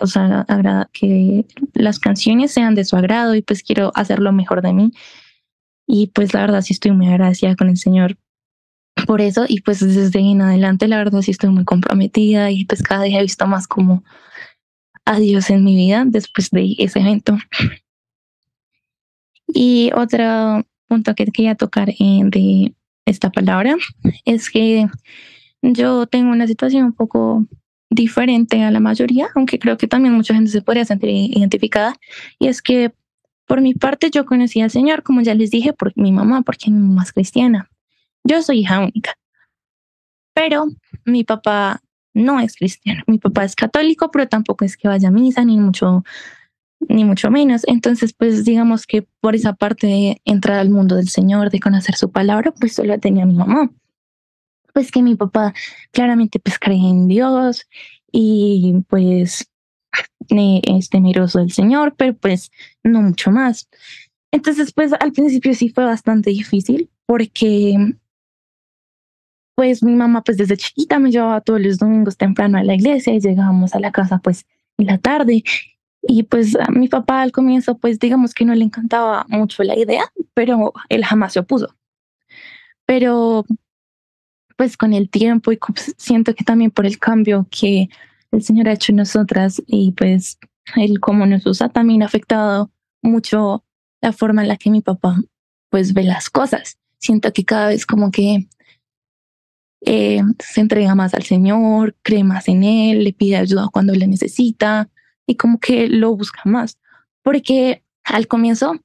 o 0.00 0.06
sea, 0.06 0.46
que 0.92 1.44
las 1.74 1.98
canciones 1.98 2.52
sean 2.52 2.76
de 2.76 2.84
su 2.84 2.94
agrado 2.94 3.34
y 3.34 3.42
pues 3.42 3.64
quiero 3.64 3.90
hacerlo 3.96 4.30
mejor 4.32 4.62
de 4.62 4.72
mí. 4.72 4.92
Y 5.88 6.08
pues 6.08 6.34
la 6.34 6.42
verdad 6.42 6.60
sí 6.60 6.74
estoy 6.74 6.92
muy 6.92 7.08
agradecida 7.08 7.56
con 7.56 7.70
el 7.70 7.78
Señor 7.78 8.18
por 9.06 9.20
eso 9.22 9.46
y 9.48 9.62
pues 9.62 9.80
desde 9.80 10.20
en 10.20 10.42
adelante 10.42 10.86
la 10.86 10.98
verdad 10.98 11.22
sí 11.22 11.30
estoy 11.30 11.50
muy 11.50 11.64
comprometida 11.64 12.50
y 12.50 12.66
pues 12.66 12.82
cada 12.82 13.04
día 13.04 13.20
he 13.20 13.22
visto 13.22 13.46
más 13.46 13.66
como 13.66 14.04
a 15.06 15.18
Dios 15.18 15.48
en 15.48 15.64
mi 15.64 15.74
vida 15.76 16.04
después 16.06 16.50
de 16.50 16.74
ese 16.78 17.00
evento. 17.00 17.38
Y 19.46 19.90
otro 19.94 20.66
punto 20.88 21.14
que 21.14 21.24
quería 21.26 21.54
tocar 21.54 21.88
de 21.88 22.74
esta 23.06 23.30
palabra 23.30 23.76
es 24.26 24.50
que 24.50 24.86
yo 25.62 26.06
tengo 26.06 26.30
una 26.30 26.46
situación 26.46 26.84
un 26.84 26.92
poco 26.92 27.46
diferente 27.88 28.62
a 28.62 28.70
la 28.70 28.80
mayoría, 28.80 29.28
aunque 29.34 29.58
creo 29.58 29.78
que 29.78 29.88
también 29.88 30.14
mucha 30.14 30.34
gente 30.34 30.50
se 30.50 30.60
podría 30.60 30.84
sentir 30.84 31.08
identificada, 31.08 31.94
y 32.38 32.48
es 32.48 32.60
que 32.60 32.92
por 33.48 33.62
mi 33.62 33.74
parte 33.74 34.10
yo 34.10 34.26
conocí 34.26 34.60
al 34.60 34.70
Señor, 34.70 35.02
como 35.02 35.22
ya 35.22 35.34
les 35.34 35.50
dije, 35.50 35.72
por 35.72 35.92
mi 35.96 36.12
mamá, 36.12 36.42
porque 36.42 36.70
mi 36.70 36.78
mamá 36.78 37.02
es 37.02 37.12
cristiana. 37.12 37.70
Yo 38.22 38.42
soy 38.42 38.60
hija 38.60 38.80
única, 38.80 39.14
pero 40.34 40.66
mi 41.06 41.24
papá 41.24 41.80
no 42.12 42.40
es 42.40 42.56
cristiano. 42.56 43.02
Mi 43.06 43.18
papá 43.18 43.44
es 43.44 43.56
católico, 43.56 44.10
pero 44.10 44.28
tampoco 44.28 44.64
es 44.64 44.76
que 44.76 44.86
vaya 44.88 45.08
a 45.08 45.10
misa, 45.10 45.44
ni 45.44 45.58
mucho, 45.58 46.04
ni 46.88 47.04
mucho 47.04 47.30
menos. 47.30 47.62
Entonces, 47.66 48.12
pues 48.12 48.44
digamos 48.44 48.86
que 48.86 49.06
por 49.20 49.34
esa 49.34 49.54
parte 49.54 49.86
de 49.86 50.20
entrar 50.26 50.58
al 50.58 50.68
mundo 50.68 50.96
del 50.96 51.08
Señor, 51.08 51.50
de 51.50 51.60
conocer 51.60 51.94
su 51.94 52.10
palabra, 52.12 52.52
pues 52.52 52.74
solo 52.74 52.98
tenía 53.00 53.24
mi 53.24 53.34
mamá. 53.34 53.70
Pues 54.74 54.90
que 54.92 55.02
mi 55.02 55.14
papá 55.14 55.54
claramente 55.90 56.38
pues 56.38 56.58
cree 56.58 56.76
en 56.76 57.08
Dios 57.08 57.66
y 58.12 58.84
pues 58.88 59.48
es 60.30 60.90
temeroso 60.90 61.38
del 61.38 61.52
Señor, 61.52 61.94
pero 61.96 62.14
pues 62.14 62.50
no 62.84 63.02
mucho 63.02 63.30
más. 63.30 63.68
Entonces, 64.30 64.72
pues 64.72 64.92
al 64.92 65.12
principio 65.12 65.54
sí 65.54 65.70
fue 65.70 65.84
bastante 65.84 66.30
difícil 66.30 66.90
porque 67.06 67.94
pues 69.54 69.82
mi 69.82 69.94
mamá 69.94 70.22
pues 70.22 70.36
desde 70.36 70.56
chiquita 70.56 70.98
me 70.98 71.10
llevaba 71.10 71.40
todos 71.40 71.60
los 71.60 71.78
domingos 71.78 72.16
temprano 72.16 72.58
a 72.58 72.62
la 72.62 72.74
iglesia 72.74 73.14
y 73.14 73.20
llegábamos 73.20 73.74
a 73.74 73.80
la 73.80 73.90
casa 73.90 74.18
pues 74.18 74.46
en 74.76 74.86
la 74.86 74.98
tarde. 74.98 75.42
Y 76.02 76.22
pues 76.24 76.54
a 76.56 76.70
mi 76.70 76.88
papá 76.88 77.22
al 77.22 77.32
comienzo 77.32 77.76
pues 77.78 77.98
digamos 77.98 78.34
que 78.34 78.44
no 78.44 78.54
le 78.54 78.64
encantaba 78.64 79.26
mucho 79.28 79.64
la 79.64 79.76
idea, 79.76 80.04
pero 80.34 80.72
él 80.88 81.04
jamás 81.04 81.32
se 81.32 81.40
opuso. 81.40 81.74
Pero 82.86 83.44
pues 84.56 84.76
con 84.76 84.92
el 84.92 85.08
tiempo 85.08 85.52
y 85.52 85.58
siento 85.96 86.34
que 86.34 86.44
también 86.44 86.70
por 86.70 86.86
el 86.86 86.98
cambio 86.98 87.46
que 87.50 87.88
el 88.32 88.42
Señor 88.42 88.68
ha 88.68 88.72
hecho 88.72 88.92
en 88.92 88.96
nosotras 88.96 89.62
y 89.66 89.92
pues 89.92 90.38
él 90.76 91.00
como 91.00 91.26
nos 91.26 91.46
usa 91.46 91.68
también 91.68 92.02
ha 92.02 92.06
afectado 92.06 92.70
mucho 93.02 93.64
la 94.00 94.12
forma 94.12 94.42
en 94.42 94.48
la 94.48 94.56
que 94.56 94.70
mi 94.70 94.80
papá 94.80 95.16
pues 95.70 95.92
ve 95.92 96.04
las 96.04 96.30
cosas. 96.30 96.78
Siento 96.98 97.32
que 97.32 97.44
cada 97.44 97.68
vez 97.68 97.86
como 97.86 98.10
que 98.10 98.48
eh, 99.84 100.22
se 100.38 100.60
entrega 100.60 100.94
más 100.94 101.14
al 101.14 101.22
Señor, 101.22 101.96
cree 102.02 102.24
más 102.24 102.48
en 102.48 102.64
Él, 102.64 103.04
le 103.04 103.12
pide 103.12 103.36
ayuda 103.36 103.68
cuando 103.72 103.94
le 103.94 104.06
necesita 104.06 104.88
y 105.26 105.36
como 105.36 105.60
que 105.60 105.88
lo 105.88 106.16
busca 106.16 106.42
más. 106.44 106.78
Porque 107.22 107.84
al 108.04 108.26
comienzo, 108.26 108.80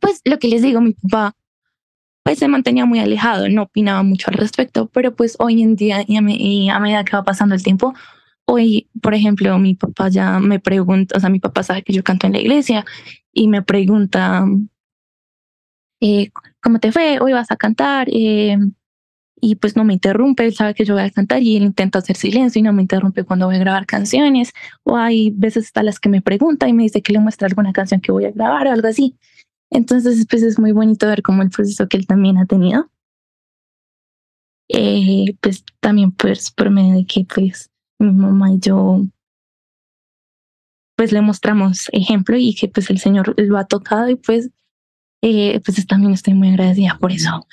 pues 0.00 0.20
lo 0.24 0.38
que 0.38 0.48
les 0.48 0.62
digo, 0.62 0.80
mi 0.80 0.94
papá 0.94 1.36
pues 2.22 2.38
se 2.38 2.48
mantenía 2.48 2.86
muy 2.86 3.00
alejado, 3.00 3.48
no 3.48 3.62
opinaba 3.62 4.02
mucho 4.04 4.30
al 4.30 4.36
respecto, 4.36 4.86
pero 4.86 5.14
pues 5.16 5.36
hoy 5.40 5.60
en 5.60 5.74
día 5.74 6.04
y 6.06 6.16
a, 6.16 6.20
medida 6.78 7.04
que 7.04 7.16
va 7.16 7.24
pasando 7.24 7.54
el 7.54 7.62
tiempo, 7.62 7.94
hoy, 8.46 8.88
por 9.00 9.14
ejemplo, 9.14 9.58
mi 9.58 9.74
papá 9.74 10.08
ya 10.08 10.38
me 10.40 10.60
pregunta, 10.60 11.16
o 11.16 11.20
sea, 11.20 11.30
mi 11.30 11.40
papá 11.40 11.62
sabe 11.62 11.82
que 11.82 11.92
yo 11.92 12.04
canto 12.04 12.26
en 12.26 12.34
la 12.34 12.40
iglesia 12.40 12.84
y 13.32 13.48
me 13.48 13.62
pregunta, 13.62 14.44
eh, 16.00 16.30
¿cómo 16.62 16.78
te 16.80 16.92
fue? 16.92 17.20
Hoy 17.20 17.32
vas 17.32 17.50
a 17.50 17.56
cantar. 17.56 18.08
Eh, 18.12 18.58
y 19.44 19.56
pues 19.56 19.76
no 19.76 19.84
me 19.84 19.94
interrumpe, 19.94 20.44
él 20.44 20.54
sabe 20.54 20.72
que 20.72 20.84
yo 20.84 20.94
voy 20.94 21.02
a 21.02 21.10
cantar 21.10 21.42
y 21.42 21.56
él 21.56 21.64
intenta 21.64 21.98
hacer 21.98 22.16
silencio 22.16 22.60
y 22.60 22.62
no 22.62 22.72
me 22.72 22.82
interrumpe 22.82 23.24
cuando 23.24 23.46
voy 23.46 23.56
a 23.56 23.58
grabar 23.58 23.86
canciones. 23.86 24.52
O 24.84 24.96
hay 24.96 25.30
veces 25.30 25.66
hasta 25.66 25.82
las 25.82 25.98
que 25.98 26.08
me 26.08 26.22
pregunta 26.22 26.68
y 26.68 26.72
me 26.72 26.84
dice 26.84 27.02
que 27.02 27.12
le 27.12 27.18
muestra 27.18 27.48
alguna 27.48 27.72
canción 27.72 28.00
que 28.00 28.12
voy 28.12 28.26
a 28.26 28.30
grabar 28.30 28.68
o 28.68 28.70
algo 28.70 28.86
así. 28.86 29.16
Entonces, 29.70 30.26
pues 30.30 30.42
es 30.44 30.60
muy 30.60 30.70
bonito 30.70 31.08
ver 31.08 31.22
cómo 31.22 31.42
el 31.42 31.50
proceso 31.50 31.88
que 31.88 31.96
él 31.96 32.06
también 32.06 32.38
ha 32.38 32.46
tenido. 32.46 32.88
Eh, 34.68 35.36
pues 35.40 35.64
también 35.80 36.12
pues 36.12 36.52
por 36.52 36.70
medio 36.70 36.94
de 36.94 37.04
que 37.04 37.26
pues 37.26 37.71
mi 38.02 38.12
mamá 38.12 38.52
y 38.52 38.58
yo 38.58 39.00
pues 40.96 41.12
le 41.12 41.20
mostramos 41.20 41.88
ejemplo 41.92 42.36
y 42.36 42.54
que 42.54 42.68
pues 42.68 42.90
el 42.90 42.98
Señor 42.98 43.34
lo 43.36 43.58
ha 43.58 43.64
tocado 43.66 44.08
y 44.08 44.16
pues 44.16 44.50
eh, 45.22 45.60
pues 45.64 45.86
también 45.86 46.12
estoy 46.12 46.34
muy 46.34 46.50
agradecida 46.50 46.98
por 47.00 47.12
eso. 47.12 47.46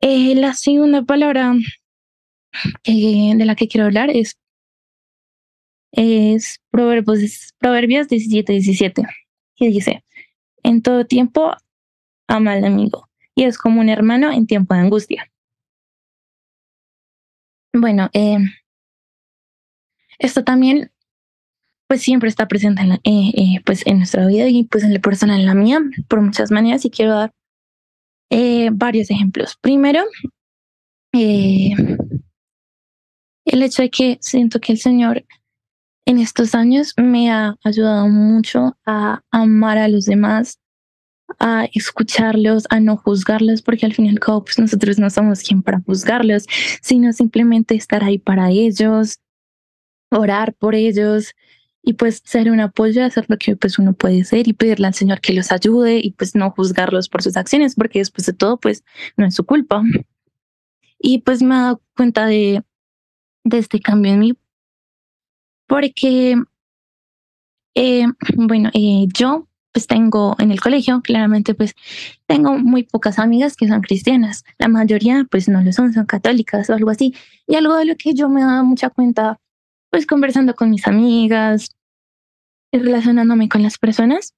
Eh, 0.00 0.34
la 0.34 0.54
segunda 0.54 1.02
palabra 1.02 1.54
eh, 2.84 3.36
de 3.36 3.44
la 3.44 3.54
que 3.54 3.68
quiero 3.68 3.86
hablar 3.86 4.10
es, 4.10 4.38
es 5.92 6.60
Proverbios, 6.70 7.54
Proverbios 7.58 8.08
17, 8.08 8.52
17, 8.52 9.06
que 9.56 9.66
dice, 9.68 10.04
en 10.62 10.82
todo 10.82 11.06
tiempo 11.06 11.52
ama 12.26 12.52
al 12.52 12.64
amigo 12.64 13.08
y 13.34 13.44
es 13.44 13.58
como 13.58 13.80
un 13.80 13.88
hermano 13.88 14.32
en 14.32 14.46
tiempo 14.46 14.74
de 14.74 14.80
angustia. 14.80 15.30
Bueno, 17.74 18.10
eh, 18.12 18.38
esto 20.22 20.44
también 20.44 20.90
pues 21.88 22.00
siempre 22.00 22.30
está 22.30 22.48
presente 22.48 22.80
en, 22.80 22.88
la, 22.88 23.00
pues 23.66 23.86
en 23.86 23.98
nuestra 23.98 24.26
vida 24.26 24.48
y 24.48 24.64
pues 24.64 24.82
en 24.82 24.94
la 24.94 25.00
persona, 25.00 25.36
en 25.36 25.44
la 25.44 25.54
mía, 25.54 25.80
por 26.08 26.22
muchas 26.22 26.50
maneras 26.50 26.84
y 26.86 26.90
quiero 26.90 27.12
dar 27.14 27.34
eh, 28.30 28.70
varios 28.72 29.10
ejemplos. 29.10 29.58
Primero, 29.60 30.02
eh, 31.12 31.74
el 33.44 33.62
hecho 33.62 33.82
de 33.82 33.90
que 33.90 34.18
siento 34.22 34.58
que 34.58 34.72
el 34.72 34.78
Señor 34.78 35.26
en 36.06 36.18
estos 36.18 36.54
años 36.54 36.94
me 36.96 37.30
ha 37.30 37.56
ayudado 37.62 38.08
mucho 38.08 38.78
a 38.86 39.20
amar 39.30 39.76
a 39.76 39.88
los 39.88 40.06
demás, 40.06 40.58
a 41.38 41.66
escucharlos, 41.74 42.64
a 42.70 42.80
no 42.80 42.96
juzgarlos, 42.96 43.62
porque 43.62 43.86
al 43.86 43.94
fin 43.94 44.06
y 44.06 44.10
al 44.10 44.20
cabo, 44.20 44.44
pues 44.44 44.58
nosotros 44.58 44.98
no 44.98 45.10
somos 45.10 45.42
quien 45.42 45.62
para 45.62 45.80
juzgarlos, 45.80 46.46
sino 46.80 47.12
simplemente 47.12 47.74
estar 47.74 48.02
ahí 48.02 48.18
para 48.18 48.50
ellos, 48.50 49.18
orar 50.12 50.54
por 50.54 50.74
ellos, 50.74 51.34
y 51.82 51.94
pues 51.94 52.22
ser 52.24 52.50
un 52.50 52.60
apoyo, 52.60 53.04
hacer 53.04 53.26
lo 53.28 53.36
que 53.36 53.56
pues 53.56 53.78
uno 53.78 53.92
puede 53.92 54.24
ser 54.24 54.48
y 54.48 54.52
pedirle 54.52 54.86
al 54.86 54.94
Señor 54.94 55.20
que 55.20 55.32
los 55.32 55.50
ayude 55.52 55.98
y 55.98 56.12
pues 56.12 56.34
no 56.34 56.50
juzgarlos 56.52 57.08
por 57.08 57.22
sus 57.22 57.36
acciones, 57.36 57.74
porque 57.74 57.98
después 57.98 58.26
de 58.26 58.32
todo 58.32 58.58
pues 58.58 58.84
no 59.16 59.26
es 59.26 59.34
su 59.34 59.44
culpa. 59.44 59.82
Y 60.98 61.18
pues 61.18 61.42
me 61.42 61.54
he 61.56 61.58
dado 61.58 61.82
cuenta 61.96 62.26
de, 62.26 62.62
este 63.44 63.80
cambio 63.80 64.12
en 64.12 64.18
mí, 64.20 64.38
porque, 65.66 66.36
eh, 67.74 68.06
bueno, 68.36 68.70
eh, 68.74 69.06
yo 69.12 69.48
pues 69.72 69.86
tengo 69.86 70.36
en 70.38 70.52
el 70.52 70.60
colegio, 70.60 71.00
claramente 71.02 71.54
pues 71.54 71.74
tengo 72.26 72.58
muy 72.58 72.84
pocas 72.84 73.18
amigas 73.18 73.56
que 73.56 73.66
son 73.66 73.80
cristianas, 73.80 74.44
la 74.58 74.68
mayoría 74.68 75.26
pues 75.30 75.48
no 75.48 75.62
lo 75.62 75.72
son, 75.72 75.92
son 75.94 76.06
católicas 76.06 76.68
o 76.70 76.74
algo 76.74 76.90
así. 76.90 77.14
Y 77.48 77.56
algo 77.56 77.76
de 77.76 77.86
lo 77.86 77.96
que 77.96 78.14
yo 78.14 78.28
me 78.28 78.42
he 78.42 78.44
dado 78.44 78.64
mucha 78.64 78.90
cuenta 78.90 79.40
pues 79.92 80.06
conversando 80.06 80.54
con 80.54 80.70
mis 80.70 80.86
amigas 80.88 81.76
y 82.72 82.78
relacionándome 82.78 83.50
con 83.50 83.62
las 83.62 83.76
personas, 83.76 84.34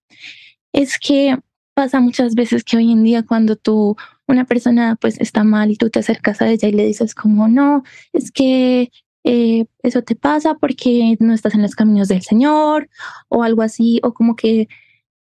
es 0.73 0.99
que 0.99 1.39
pasa 1.75 2.01
muchas 2.01 2.35
veces 2.35 2.65
que 2.65 2.77
hoy 2.77 2.91
en 2.91 3.05
día 3.05 3.23
cuando 3.23 3.55
tú, 3.55 3.97
una 4.27 4.45
persona 4.47 4.97
pues 5.01 5.21
está 5.21 5.45
mal 5.45 5.71
y 5.71 5.77
tú 5.77 5.91
te 5.91 6.01
acercas 6.01 6.43
a 6.43 6.49
ella 6.49 6.69
y 6.69 6.73
le 6.73 6.85
dices 6.85 7.15
como, 7.15 7.47
no, 7.47 7.85
es 8.13 8.33
que 8.33 8.91
eh, 9.23 9.67
eso 9.85 10.03
te 10.03 10.17
pasa 10.17 10.55
porque 10.55 11.17
no 11.21 11.33
estás 11.33 11.55
en 11.55 11.63
los 11.63 11.77
caminos 11.77 12.09
del 12.09 12.23
Señor 12.23 12.89
o 13.29 13.45
algo 13.45 13.63
así, 13.63 14.01
o 14.03 14.13
como 14.13 14.35
que 14.35 14.69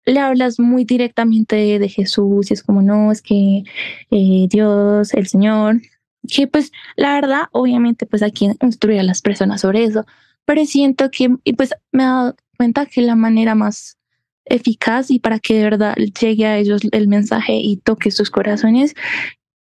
le 0.05 0.19
hablas 0.21 0.57
muy 0.57 0.85
directamente 0.85 1.79
de, 1.79 1.89
Jesús 1.89 2.49
y 2.49 2.53
es 2.53 2.63
como, 2.63 2.81
no, 2.81 3.11
es 3.11 3.21
que 3.21 3.63
eh, 4.11 4.47
Dios, 4.49 5.13
el 5.13 5.27
Señor, 5.27 5.81
que 6.27 6.47
pues 6.47 6.71
la 6.95 7.13
verdad, 7.13 7.43
obviamente 7.51 8.05
pues 8.05 8.23
aquí 8.23 8.49
instruir 8.61 8.99
a 8.99 9.03
las 9.03 9.21
personas 9.21 9.61
sobre 9.61 9.83
eso, 9.83 10.05
pero 10.45 10.65
siento 10.65 11.09
que, 11.11 11.29
y 11.43 11.53
pues 11.53 11.71
me 11.91 12.03
he 12.03 12.05
dado 12.05 12.35
cuenta 12.57 12.85
que 12.85 13.01
la 13.01 13.15
manera 13.15 13.55
más 13.55 13.97
eficaz 14.45 15.09
y 15.09 15.19
para 15.19 15.39
que 15.39 15.55
de 15.55 15.63
verdad 15.63 15.95
llegue 15.95 16.45
a 16.45 16.57
ellos 16.57 16.81
el 16.91 17.07
mensaje 17.07 17.55
y 17.55 17.77
toque 17.77 18.11
sus 18.11 18.29
corazones, 18.29 18.93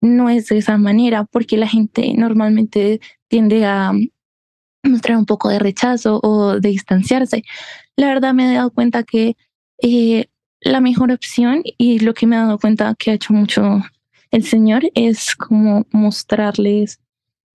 no 0.02 0.30
es 0.30 0.48
de 0.48 0.58
esa 0.58 0.78
manera, 0.78 1.26
porque 1.26 1.58
la 1.58 1.68
gente 1.68 2.14
normalmente 2.18 3.00
tiende 3.28 3.66
a 3.66 3.94
mostrar 4.84 5.18
un 5.18 5.26
poco 5.26 5.50
de 5.50 5.60
rechazo 5.60 6.20
o 6.24 6.60
de 6.60 6.70
distanciarse. 6.70 7.44
La 7.96 8.08
verdad 8.08 8.34
me 8.34 8.52
he 8.52 8.56
dado 8.56 8.72
cuenta 8.72 9.04
que 9.04 9.36
eh, 9.84 10.26
la 10.60 10.82
mejor 10.82 11.12
opción 11.12 11.62
y 11.78 12.00
lo 12.00 12.14
que 12.14 12.28
me 12.28 12.36
he 12.36 12.40
dado 12.40 12.58
cuenta 12.58 12.96
que 12.98 13.12
ha 13.12 13.14
hecho 13.14 13.34
mucho 13.34 13.82
el 14.32 14.44
Señor 14.44 14.84
es 14.96 15.36
como 15.36 15.86
mostrarles 15.92 17.00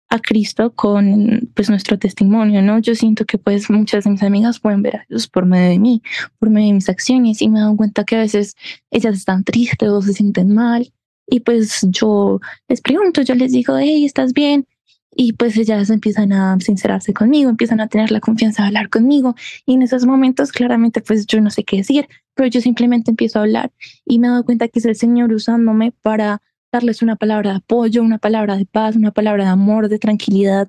a 0.10 0.20
Cristo 0.20 0.74
con 0.76 1.50
pues 1.56 1.70
nuestro 1.70 1.98
testimonio, 1.98 2.62
¿no? 2.62 2.78
Yo 2.80 2.94
siento 2.94 3.26
que 3.26 3.40
pues 3.40 3.70
muchas 3.72 4.04
de 4.04 4.12
mis 4.12 4.22
amigas 4.22 4.60
pueden 4.60 4.84
ver 4.84 4.98
a 4.98 5.06
Dios 5.10 5.28
por 5.28 5.46
medio 5.46 5.70
de 5.70 5.80
mí, 5.80 6.04
por 6.38 6.52
medio 6.52 6.68
de 6.68 6.74
mis 6.74 6.90
acciones 6.90 7.42
y 7.42 7.50
me 7.50 7.60
doy 7.60 7.76
cuenta 7.76 8.04
que 8.04 8.16
a 8.16 8.20
veces 8.20 8.56
ellas 8.92 9.16
están 9.16 9.44
tristes 9.44 9.90
o 9.90 10.02
se 10.02 10.14
sienten 10.14 10.54
mal 10.54 10.92
y 11.28 11.40
pues 11.40 11.82
yo 11.90 12.40
les 12.68 12.82
pregunto, 12.82 13.22
yo 13.24 13.34
les 13.34 13.54
digo, 13.54 13.78
hey, 13.78 14.06
¿estás 14.06 14.34
bien? 14.34 14.68
Y 15.16 15.34
pues 15.34 15.58
ellas 15.58 15.90
empiezan 15.90 16.32
a 16.32 16.60
sincerarse 16.60 17.14
conmigo, 17.14 17.50
empiezan 17.50 17.80
a 17.82 17.88
tener 17.88 18.12
la 18.12 18.20
confianza 18.20 18.64
de 18.64 18.68
hablar 18.68 18.90
conmigo 18.90 19.36
y 19.66 19.74
en 19.74 19.82
esos 19.82 20.06
momentos 20.06 20.52
claramente 20.52 21.02
pues 21.02 21.26
yo 21.26 21.42
no 21.42 21.50
sé 21.50 21.64
qué 21.64 21.78
decir, 21.78 22.08
pero 22.36 22.48
yo 22.50 22.62
simplemente 22.62 23.10
empiezo 23.10 23.40
a 23.40 23.44
hablar 23.44 23.72
y 24.06 24.20
me 24.20 24.28
doy 24.28 24.44
cuenta 24.44 24.68
que 24.68 24.78
es 24.78 24.86
el 24.86 24.96
Señor 24.96 25.32
usándome 25.34 25.92
para 26.04 26.42
darles 26.74 27.04
una 27.04 27.16
palabra 27.16 27.52
de 27.52 27.58
apoyo, 27.58 28.02
una 28.02 28.18
palabra 28.18 28.58
de 28.58 28.66
paz, 28.66 28.96
una 28.96 29.12
palabra 29.12 29.46
de 29.46 29.52
amor, 29.52 29.88
de 29.88 30.00
tranquilidad 30.00 30.68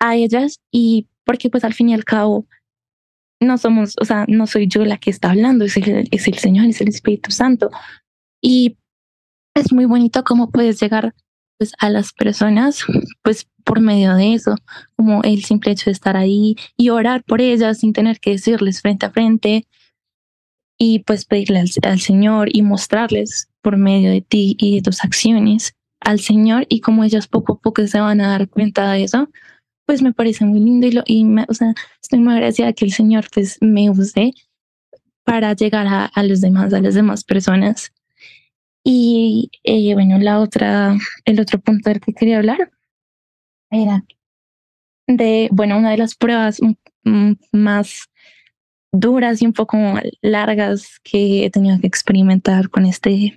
a 0.00 0.16
ellas 0.16 0.60
y 0.72 1.06
porque 1.24 1.50
pues 1.50 1.64
al 1.64 1.74
fin 1.74 1.90
y 1.90 1.94
al 1.94 2.04
cabo 2.04 2.46
no 3.40 3.58
somos, 3.58 3.94
o 4.00 4.04
sea, 4.06 4.24
no 4.26 4.46
soy 4.46 4.66
yo 4.66 4.84
la 4.86 4.96
que 4.96 5.10
está 5.10 5.30
hablando, 5.30 5.66
es 5.66 5.76
el, 5.76 6.08
es 6.10 6.26
el 6.26 6.38
Señor, 6.38 6.66
es 6.66 6.80
el 6.80 6.88
Espíritu 6.88 7.30
Santo. 7.30 7.70
Y 8.40 8.78
es 9.54 9.72
muy 9.72 9.84
bonito 9.84 10.24
cómo 10.24 10.50
puedes 10.50 10.80
llegar 10.80 11.14
pues 11.58 11.72
a 11.78 11.90
las 11.90 12.12
personas 12.12 12.84
pues 13.22 13.46
por 13.64 13.80
medio 13.80 14.14
de 14.14 14.32
eso, 14.32 14.54
como 14.96 15.22
el 15.24 15.44
simple 15.44 15.72
hecho 15.72 15.86
de 15.86 15.92
estar 15.92 16.16
ahí 16.16 16.56
y 16.76 16.88
orar 16.88 17.22
por 17.24 17.42
ellas 17.42 17.80
sin 17.80 17.92
tener 17.92 18.18
que 18.18 18.30
decirles 18.30 18.80
frente 18.80 19.04
a 19.04 19.10
frente 19.10 19.66
y 20.78 21.00
pues 21.00 21.24
pedirle 21.24 21.64
al 21.82 22.00
Señor 22.00 22.48
y 22.52 22.62
mostrarles 22.62 23.48
por 23.62 23.76
medio 23.76 24.10
de 24.10 24.20
ti 24.20 24.56
y 24.58 24.76
de 24.76 24.82
tus 24.82 25.04
acciones 25.04 25.74
al 26.00 26.20
Señor 26.20 26.66
y 26.68 26.80
como 26.80 27.04
ellos 27.04 27.26
poco 27.26 27.54
a 27.54 27.58
poco 27.60 27.86
se 27.86 28.00
van 28.00 28.20
a 28.20 28.28
dar 28.28 28.48
cuenta 28.48 28.92
de 28.92 29.04
eso, 29.04 29.28
pues 29.86 30.02
me 30.02 30.12
parece 30.12 30.44
muy 30.44 30.60
lindo 30.60 30.86
y, 30.86 30.92
lo, 30.92 31.02
y 31.06 31.24
me, 31.24 31.46
o 31.48 31.54
sea, 31.54 31.74
estoy 32.02 32.18
muy 32.18 32.34
agradecida 32.34 32.72
que 32.72 32.84
el 32.84 32.92
Señor 32.92 33.26
pues 33.32 33.58
me 33.60 33.88
use 33.90 34.32
para 35.24 35.54
llegar 35.54 35.86
a, 35.86 36.06
a 36.06 36.22
los 36.22 36.40
demás, 36.40 36.72
a 36.72 36.80
las 36.80 36.94
demás 36.94 37.24
personas. 37.24 37.92
Y 38.84 39.50
eh, 39.64 39.94
bueno, 39.94 40.18
la 40.18 40.40
otra, 40.40 40.96
el 41.24 41.40
otro 41.40 41.58
punto 41.58 41.90
del 41.90 42.00
que 42.00 42.12
quería 42.12 42.38
hablar 42.38 42.70
era 43.70 44.04
de, 45.08 45.48
bueno, 45.50 45.78
una 45.78 45.90
de 45.90 45.98
las 45.98 46.14
pruebas 46.14 46.60
más 47.52 48.08
duras 48.92 49.42
y 49.42 49.46
un 49.46 49.52
poco 49.52 49.76
largas 50.22 51.00
que 51.02 51.44
he 51.44 51.50
tenido 51.50 51.78
que 51.80 51.86
experimentar 51.86 52.70
con 52.70 52.86
este 52.86 53.36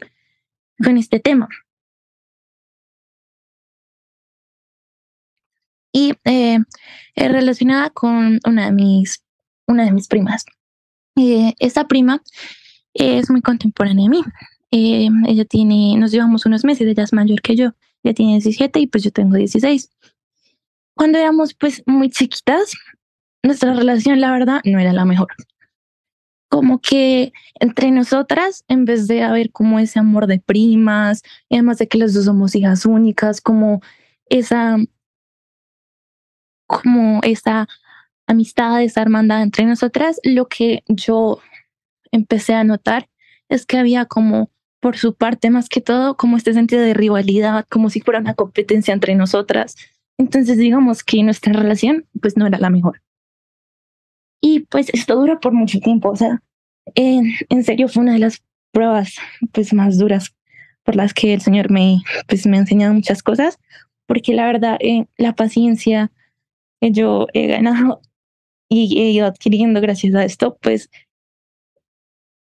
con 0.84 0.98
este 0.98 1.20
tema. 1.20 1.50
Y 5.92 6.14
eh, 6.24 6.60
relacionada 7.16 7.90
con 7.90 8.40
una 8.46 8.66
de 8.66 8.72
mis, 8.72 9.24
una 9.68 9.86
de 9.86 9.92
mis 9.92 10.08
primas. 10.08 10.46
Eh, 11.16 11.54
esta 11.60 11.88
prima 11.88 12.22
es 12.94 13.30
muy 13.30 13.42
contemporánea 13.42 14.08
a 14.08 14.10
mí. 14.10 14.22
Eh, 14.72 15.10
ella 15.28 15.46
tiene, 15.46 15.98
nos 15.98 16.12
llevamos 16.12 16.46
unos 16.46 16.64
meses, 16.64 16.88
ella 16.88 17.04
es 17.04 17.14
mayor 17.14 17.42
que 17.42 17.56
yo, 17.56 17.72
ella 18.04 18.14
tiene 18.14 18.34
17 18.34 18.80
y 18.80 18.88
pues 18.88 19.04
yo 19.04 19.12
tengo 19.12 19.36
16. 19.36 19.90
Cuando 20.96 21.18
éramos 21.18 21.54
pues 21.56 21.82
muy 21.86 22.10
chiquitas, 22.10 22.74
nuestra 23.44 23.74
relación 23.74 24.20
la 24.20 24.32
verdad 24.32 24.62
no 24.66 24.80
era 24.80 24.94
la 24.94 25.06
mejor. 25.06 25.30
Como 26.50 26.82
que 26.82 27.32
entre 27.60 27.92
nosotras, 27.92 28.64
en 28.68 28.86
vez 28.86 29.08
de 29.08 29.24
haber 29.24 29.52
como 29.52 29.80
ese 29.80 30.00
amor 30.00 30.28
de 30.28 30.40
primas, 30.40 31.22
además 31.50 31.78
de 31.78 31.88
que 31.88 32.00
las 32.00 32.14
dos 32.14 32.26
somos 32.26 32.56
hijas 32.56 32.86
únicas, 32.86 33.40
como 33.40 33.82
esa, 34.30 34.78
como 36.68 37.22
esa 37.24 37.68
amistad, 38.28 38.82
esa 38.82 39.02
hermandad 39.02 39.44
entre 39.44 39.66
nosotras, 39.66 40.20
lo 40.24 40.48
que 40.48 40.84
yo 40.88 41.40
empecé 42.12 42.56
a 42.56 42.64
notar 42.64 43.10
es 43.50 43.66
que 43.66 43.78
había 43.78 44.06
como 44.06 44.50
por 44.80 44.98
su 44.98 45.16
parte 45.16 45.50
más 45.50 45.70
que 45.70 45.82
todo 45.82 46.16
como 46.16 46.38
este 46.38 46.54
sentido 46.54 46.82
de 46.82 46.94
rivalidad, 46.94 47.66
como 47.70 47.90
si 47.90 48.02
fuera 48.02 48.20
una 48.20 48.34
competencia 48.34 48.94
entre 48.94 49.16
nosotras. 49.16 49.76
Entonces 50.18 50.58
digamos 50.58 51.04
que 51.04 51.22
nuestra 51.24 51.54
relación 51.54 52.08
pues 52.22 52.38
no 52.38 52.48
era 52.48 52.58
la 52.60 52.70
mejor. 52.70 53.02
Y 54.42 54.62
pues 54.62 54.90
esto 54.94 55.16
duró 55.16 55.40
por 55.40 55.54
mucho 55.54 55.80
tiempo, 55.80 56.10
o 56.10 56.16
sea, 56.16 56.42
en, 56.96 57.34
en 57.50 57.64
serio 57.64 57.88
fue 57.88 58.04
una 58.04 58.14
de 58.14 58.20
las 58.20 58.42
pruebas 58.72 59.16
pues 59.52 59.74
más 59.74 59.98
duras 59.98 60.36
por 60.84 60.96
las 60.96 61.14
que 61.14 61.34
el 61.34 61.42
Señor 61.42 61.70
me 61.72 61.98
pues 62.28 62.46
me 62.46 62.58
ha 62.58 62.62
enseñado 62.62 62.94
muchas 62.94 63.22
cosas, 63.24 63.60
porque 64.06 64.34
la 64.34 64.48
verdad 64.48 64.78
eh, 64.80 65.06
la 65.18 65.36
paciencia 65.36 66.12
que 66.82 66.92
yo 66.92 67.28
he 67.34 67.48
ganado 67.48 68.02
y 68.70 69.00
he 69.02 69.12
ido 69.12 69.28
adquiriendo 69.28 69.82
gracias 69.82 70.16
a 70.16 70.24
esto, 70.24 70.58
pues 70.62 70.90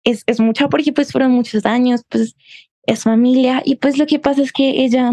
es, 0.04 0.24
es 0.28 0.40
mucha 0.40 0.70
porque 0.70 0.94
pues 0.94 1.12
fueron 1.12 1.32
muchos 1.32 1.66
años, 1.66 2.04
pues 2.10 2.36
es 2.84 3.04
familia 3.04 3.62
y 3.66 3.76
pues 3.76 3.98
lo 3.98 4.06
que 4.06 4.20
pasa 4.20 4.42
es 4.42 4.52
que 4.52 4.84
ella, 4.84 5.12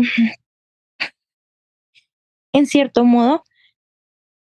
en 2.53 2.67
cierto 2.67 3.05
modo, 3.05 3.45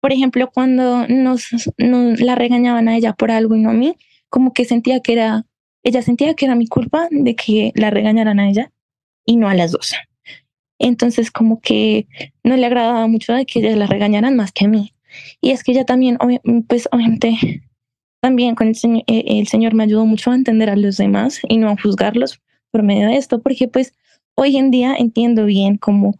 por 0.01 0.11
ejemplo, 0.11 0.49
cuando 0.51 1.07
nos, 1.07 1.47
la 1.77 2.35
regañaban 2.35 2.89
a 2.89 2.97
ella 2.97 3.13
por 3.13 3.31
algo 3.31 3.55
y 3.55 3.61
no 3.61 3.69
a 3.69 3.73
mí, 3.73 3.95
como 4.29 4.51
que 4.51 4.65
sentía 4.65 4.99
que 4.99 5.13
era, 5.13 5.45
ella 5.83 6.01
sentía 6.01 6.33
que 6.33 6.45
era 6.45 6.55
mi 6.55 6.67
culpa 6.67 7.07
de 7.11 7.35
que 7.35 7.71
la 7.75 7.91
regañaran 7.91 8.39
a 8.39 8.49
ella 8.49 8.71
y 9.25 9.37
no 9.37 9.47
a 9.47 9.53
las 9.53 9.71
dos. 9.71 9.93
Entonces 10.79 11.29
como 11.29 11.61
que 11.61 12.07
no 12.43 12.57
le 12.57 12.65
agradaba 12.65 13.05
mucho 13.07 13.33
de 13.33 13.45
que 13.45 13.59
ella 13.59 13.75
la 13.75 13.85
regañaran 13.85 14.35
más 14.35 14.51
que 14.51 14.65
a 14.65 14.67
mí. 14.67 14.93
Y 15.39 15.51
es 15.51 15.63
que 15.63 15.71
ella 15.73 15.85
también, 15.85 16.17
pues 16.67 16.89
obviamente 16.91 17.61
también 18.21 18.55
con 18.55 18.67
el 18.67 18.75
señor, 18.75 19.03
eh, 19.07 19.23
el 19.27 19.47
señor 19.47 19.73
me 19.73 19.83
ayudó 19.83 20.05
mucho 20.05 20.31
a 20.31 20.35
entender 20.35 20.69
a 20.69 20.75
los 20.75 20.97
demás 20.97 21.41
y 21.47 21.57
no 21.57 21.69
a 21.69 21.75
juzgarlos 21.79 22.39
por 22.71 22.83
medio 22.83 23.07
de 23.07 23.17
esto, 23.17 23.41
porque 23.41 23.67
pues 23.67 23.93
hoy 24.35 24.57
en 24.57 24.71
día 24.71 24.95
entiendo 24.95 25.45
bien 25.45 25.77
como 25.77 26.15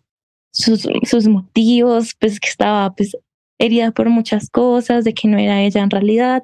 sus, 0.52 0.88
sus 1.04 1.28
motivos, 1.28 2.16
pues 2.20 2.40
que 2.40 2.50
estaba 2.50 2.94
pues 2.94 3.16
herida 3.62 3.92
por 3.92 4.10
muchas 4.10 4.50
cosas, 4.50 5.04
de 5.04 5.14
que 5.14 5.28
no 5.28 5.38
era 5.38 5.62
ella 5.62 5.82
en 5.82 5.90
realidad. 5.90 6.44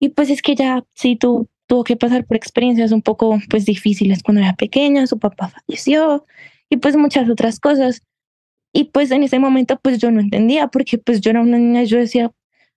Y 0.00 0.10
pues 0.10 0.30
es 0.30 0.42
que 0.42 0.54
ya 0.54 0.84
sí 0.94 1.16
tu, 1.16 1.48
tuvo 1.66 1.84
que 1.84 1.96
pasar 1.96 2.24
por 2.26 2.36
experiencias 2.36 2.92
un 2.92 3.02
poco 3.02 3.38
pues 3.50 3.64
difíciles 3.64 4.22
cuando 4.22 4.42
era 4.42 4.54
pequeña, 4.54 5.06
su 5.06 5.18
papá 5.18 5.48
falleció 5.48 6.26
y 6.70 6.76
pues 6.78 6.96
muchas 6.96 7.28
otras 7.28 7.60
cosas. 7.60 8.02
Y 8.72 8.84
pues 8.84 9.10
en 9.10 9.22
ese 9.22 9.38
momento 9.38 9.78
pues 9.82 9.98
yo 9.98 10.10
no 10.10 10.20
entendía 10.20 10.68
porque 10.68 10.98
pues 10.98 11.20
yo 11.20 11.30
era 11.30 11.40
una 11.42 11.58
niña, 11.58 11.84
yo 11.84 11.98
decía, 11.98 12.32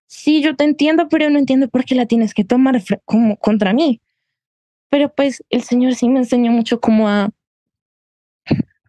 sí, 0.08 0.42
yo 0.42 0.56
te 0.56 0.64
entiendo, 0.66 1.08
pero 1.10 1.30
no 1.30 1.40
entiendo 1.40 1.70
por 1.70 1.86
qué 1.86 1.96
la 1.96 2.06
tienes 2.06 2.34
que 2.34 2.44
tomar 2.44 2.82
como 3.06 3.38
contra 3.38 3.74
mí. 3.74 4.02
Pero 4.90 5.14
pues 5.14 5.44
el 5.50 5.64
Señor 5.64 5.96
sí 5.96 6.10
me 6.10 6.20
enseñó 6.20 6.52
mucho 6.52 6.80
como 6.80 7.10
a, 7.10 7.32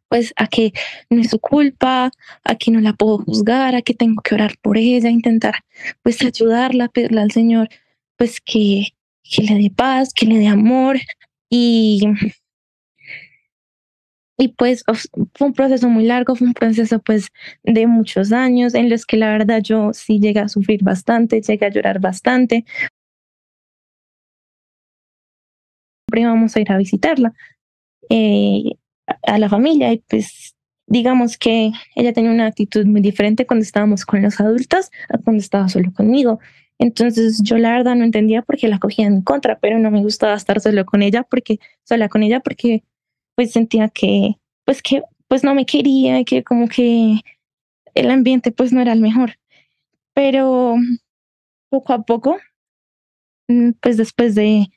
pues 0.09 0.33
a 0.37 0.47
que 0.47 0.73
no 1.11 1.21
es 1.21 1.31
su 1.31 1.39
culpa, 1.41 2.11
a 2.45 2.55
que 2.57 2.71
no 2.71 2.81
la 2.81 2.93
puedo 2.93 3.19
juzgar, 3.19 3.75
a 3.75 3.83
que 3.83 3.95
tengo 3.95 4.23
que 4.23 4.35
orar 4.35 4.57
por 4.63 4.77
ella, 4.79 5.11
intentar 5.11 5.57
pues 6.03 6.23
ayudarla, 6.23 6.89
pedirle 6.89 7.21
al 7.21 7.33
Señor 7.33 7.69
pues 8.17 8.41
que, 8.41 8.89
que 9.23 9.43
le 9.43 9.55
dé 9.57 9.71
paz, 9.71 10.13
que 10.15 10.27
le 10.27 10.39
dé 10.39 10.49
amor 10.49 10.99
y 11.51 12.03
y 14.39 14.49
pues 14.49 14.85
fue 15.35 15.47
un 15.49 15.55
proceso 15.55 15.89
muy 15.89 16.05
largo, 16.05 16.35
fue 16.37 16.47
un 16.49 16.55
proceso 16.55 16.99
pues 17.01 17.29
de 17.63 17.87
muchos 17.87 18.33
años 18.33 18.75
en 18.75 18.91
los 18.91 19.07
que 19.07 19.17
la 19.17 19.31
verdad 19.31 19.63
yo 19.63 19.93
sí 19.95 20.21
llegué 20.21 20.41
a 20.41 20.49
sufrir 20.49 20.83
bastante, 20.85 21.41
llegué 21.41 21.67
a 21.67 21.71
llorar 21.71 22.01
bastante. 22.01 22.65
Siempre 26.09 26.27
vamos 26.27 26.57
a 26.57 26.61
ir 26.61 26.71
a 26.71 26.79
visitarla 26.79 27.33
eh, 28.11 28.73
a 29.23 29.39
la 29.39 29.49
familia 29.49 29.93
y 29.93 29.99
pues 30.09 30.55
digamos 30.87 31.37
que 31.37 31.73
ella 31.95 32.13
tenía 32.13 32.31
una 32.31 32.47
actitud 32.47 32.87
muy 32.87 33.01
diferente 33.01 33.47
cuando 33.47 33.65
estábamos 33.65 34.05
con 34.07 34.23
los 34.23 34.41
adultos 34.41 34.91
a 35.09 35.19
cuando 35.19 35.41
estaba 35.41 35.69
solo 35.69 35.93
conmigo. 35.93 36.41
Entonces 36.79 37.41
yo 37.43 37.59
la 37.59 37.73
verdad 37.73 37.95
no 37.97 38.05
entendía 38.05 38.43
por 38.43 38.57
qué 38.57 38.69
la 38.69 38.79
cogía 38.79 39.07
en 39.07 39.23
contra, 39.23 39.59
pero 39.59 39.79
no 39.79 39.91
me 39.91 40.03
gustaba 40.03 40.35
estar 40.35 40.61
solo 40.61 40.85
con 40.85 41.03
ella 41.03 41.23
porque 41.23 41.59
sola 41.85 42.09
con 42.09 42.23
ella 42.23 42.41
porque 42.41 42.85
pues 43.35 43.53
sentía 43.53 43.89
que, 43.89 44.37
pues 44.65 44.83
que, 44.83 45.03
pues 45.29 45.43
no 45.45 45.55
me 45.55 45.67
quería 45.67 46.23
que 46.25 46.45
como 46.45 46.69
que 46.69 47.21
el 47.95 48.11
ambiente 48.11 48.53
pues 48.53 48.73
no 48.73 48.81
era 48.81 48.93
el 48.93 49.01
mejor. 49.01 49.39
Pero 50.15 50.77
poco 51.71 51.93
a 51.93 52.03
poco, 52.05 52.39
mm, 53.49 53.73
pues 53.81 53.97
después 53.97 54.35
de 54.35 54.69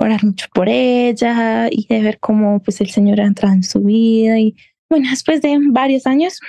orar 0.00 0.24
mucho 0.24 0.46
por 0.54 0.68
ella 0.68 1.68
y 1.70 1.86
de 1.86 2.00
ver 2.00 2.18
cómo 2.18 2.60
pues 2.60 2.80
el 2.80 2.90
Señor 2.90 3.20
ha 3.20 3.26
entrado 3.26 3.54
en 3.54 3.62
su 3.62 3.80
vida 3.80 4.38
y 4.38 4.56
bueno, 4.88 5.10
después 5.10 5.40
de 5.42 5.56
varios 5.70 6.06
años, 6.06 6.40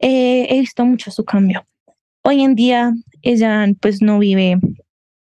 eh, 0.00 0.46
he 0.50 0.60
visto 0.60 0.84
mucho 0.84 1.10
su 1.10 1.24
cambio. 1.24 1.64
Hoy 2.22 2.42
en 2.42 2.54
día 2.54 2.92
ella 3.22 3.66
pues 3.80 4.02
no 4.02 4.18
vive, 4.18 4.58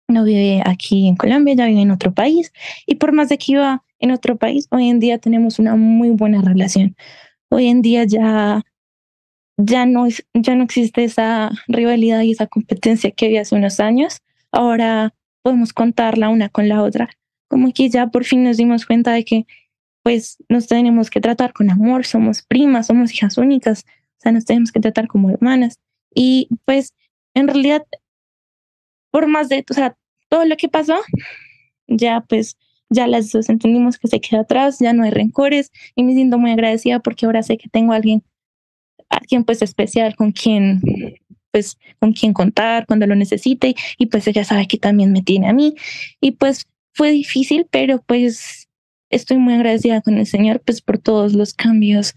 no 0.07 0.23
vive 0.23 0.63
aquí 0.65 1.07
en 1.07 1.17
Colombia, 1.17 1.53
ella 1.53 1.67
vive 1.67 1.81
en 1.81 1.91
otro 1.91 2.13
país 2.13 2.51
y 2.85 2.95
por 2.95 3.11
más 3.11 3.29
de 3.29 3.37
que 3.37 3.51
iba 3.51 3.83
en 3.99 4.11
otro 4.11 4.37
país, 4.37 4.67
hoy 4.71 4.89
en 4.89 4.99
día 4.99 5.19
tenemos 5.19 5.59
una 5.59 5.75
muy 5.75 6.09
buena 6.11 6.41
relación. 6.41 6.95
Hoy 7.49 7.67
en 7.67 7.81
día 7.81 8.05
ya, 8.05 8.63
ya, 9.57 9.85
no, 9.85 10.07
ya 10.33 10.55
no 10.55 10.63
existe 10.63 11.03
esa 11.03 11.51
rivalidad 11.67 12.21
y 12.21 12.31
esa 12.31 12.47
competencia 12.47 13.11
que 13.11 13.25
había 13.25 13.41
hace 13.41 13.55
unos 13.55 13.79
años. 13.79 14.21
Ahora 14.51 15.13
podemos 15.45 15.73
contar 15.73 16.17
la 16.17 16.29
una 16.29 16.49
con 16.49 16.67
la 16.67 16.81
otra. 16.81 17.07
Como 17.47 17.71
que 17.71 17.87
ya 17.87 18.07
por 18.07 18.25
fin 18.25 18.43
nos 18.43 18.57
dimos 18.57 18.87
cuenta 18.87 19.13
de 19.13 19.23
que 19.23 19.45
pues 20.01 20.37
nos 20.49 20.65
tenemos 20.65 21.11
que 21.11 21.21
tratar 21.21 21.53
con 21.53 21.69
amor, 21.69 22.03
somos 22.03 22.41
primas, 22.41 22.87
somos 22.87 23.13
hijas 23.13 23.37
únicas, 23.37 23.85
o 24.17 24.21
sea, 24.21 24.31
nos 24.31 24.45
tenemos 24.45 24.71
que 24.71 24.79
tratar 24.79 25.07
como 25.07 25.29
hermanas. 25.29 25.77
Y 26.15 26.49
pues 26.65 26.95
en 27.35 27.47
realidad, 27.47 27.85
por 29.11 29.27
más 29.27 29.47
de, 29.47 29.63
o 29.69 29.73
sea, 29.75 29.95
todo 30.29 30.45
lo 30.45 30.57
que 30.57 30.67
pasó, 30.67 30.97
ya 31.87 32.21
pues 32.21 32.57
ya 32.89 33.05
las 33.05 33.31
dos 33.31 33.47
entendimos 33.47 33.99
que 33.99 34.07
se 34.07 34.19
queda 34.21 34.41
atrás, 34.41 34.79
ya 34.79 34.93
no 34.93 35.03
hay 35.03 35.11
rencores 35.11 35.71
y 35.95 36.03
me 36.03 36.13
siento 36.13 36.39
muy 36.39 36.49
agradecida 36.53 37.01
porque 37.01 37.27
ahora 37.27 37.43
sé 37.43 37.57
que 37.57 37.69
tengo 37.69 37.93
a 37.93 37.97
alguien, 37.97 38.23
alguien 39.09 39.43
pues 39.43 39.61
especial 39.61 40.15
con 40.15 40.31
quien 40.31 40.81
pues 41.55 41.77
con 42.01 42.11
quien 42.11 42.33
contar 42.33 42.85
cuando 42.85 43.07
lo 43.07 43.15
necesite 43.15 43.75
y 43.97 44.07
pues 44.07 44.27
ella 44.27 44.43
sabe 44.43 44.67
que 44.67 44.77
también 44.77 45.13
me 45.13 45.21
tiene 45.21 45.47
a 45.47 45.53
mí. 45.53 45.73
Y 46.19 46.31
pues 46.31 46.65
fue 46.91 47.11
difícil, 47.11 47.65
pero 47.71 48.03
pues 48.05 48.67
estoy 49.09 49.37
muy 49.37 49.53
agradecida 49.53 50.01
con 50.01 50.17
el 50.17 50.27
Señor 50.27 50.61
pues 50.65 50.81
por 50.81 50.97
todos 50.97 51.31
los 51.33 51.53
cambios 51.53 52.13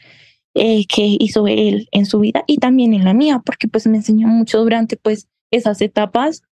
eh, 0.55 0.87
que 0.89 1.17
hizo 1.21 1.47
él 1.47 1.87
en 1.93 2.05
su 2.05 2.19
vida 2.19 2.43
y 2.49 2.59
también 2.59 2.95
en 2.95 3.05
la 3.05 3.15
mía, 3.15 3.41
porque 3.47 3.69
pues 3.69 3.87
me 3.87 3.99
enseñó 3.99 4.27
mucho 4.27 4.59
durante 4.59 4.97
pues 4.97 5.29
esas 5.53 5.81
etapas 5.83 6.43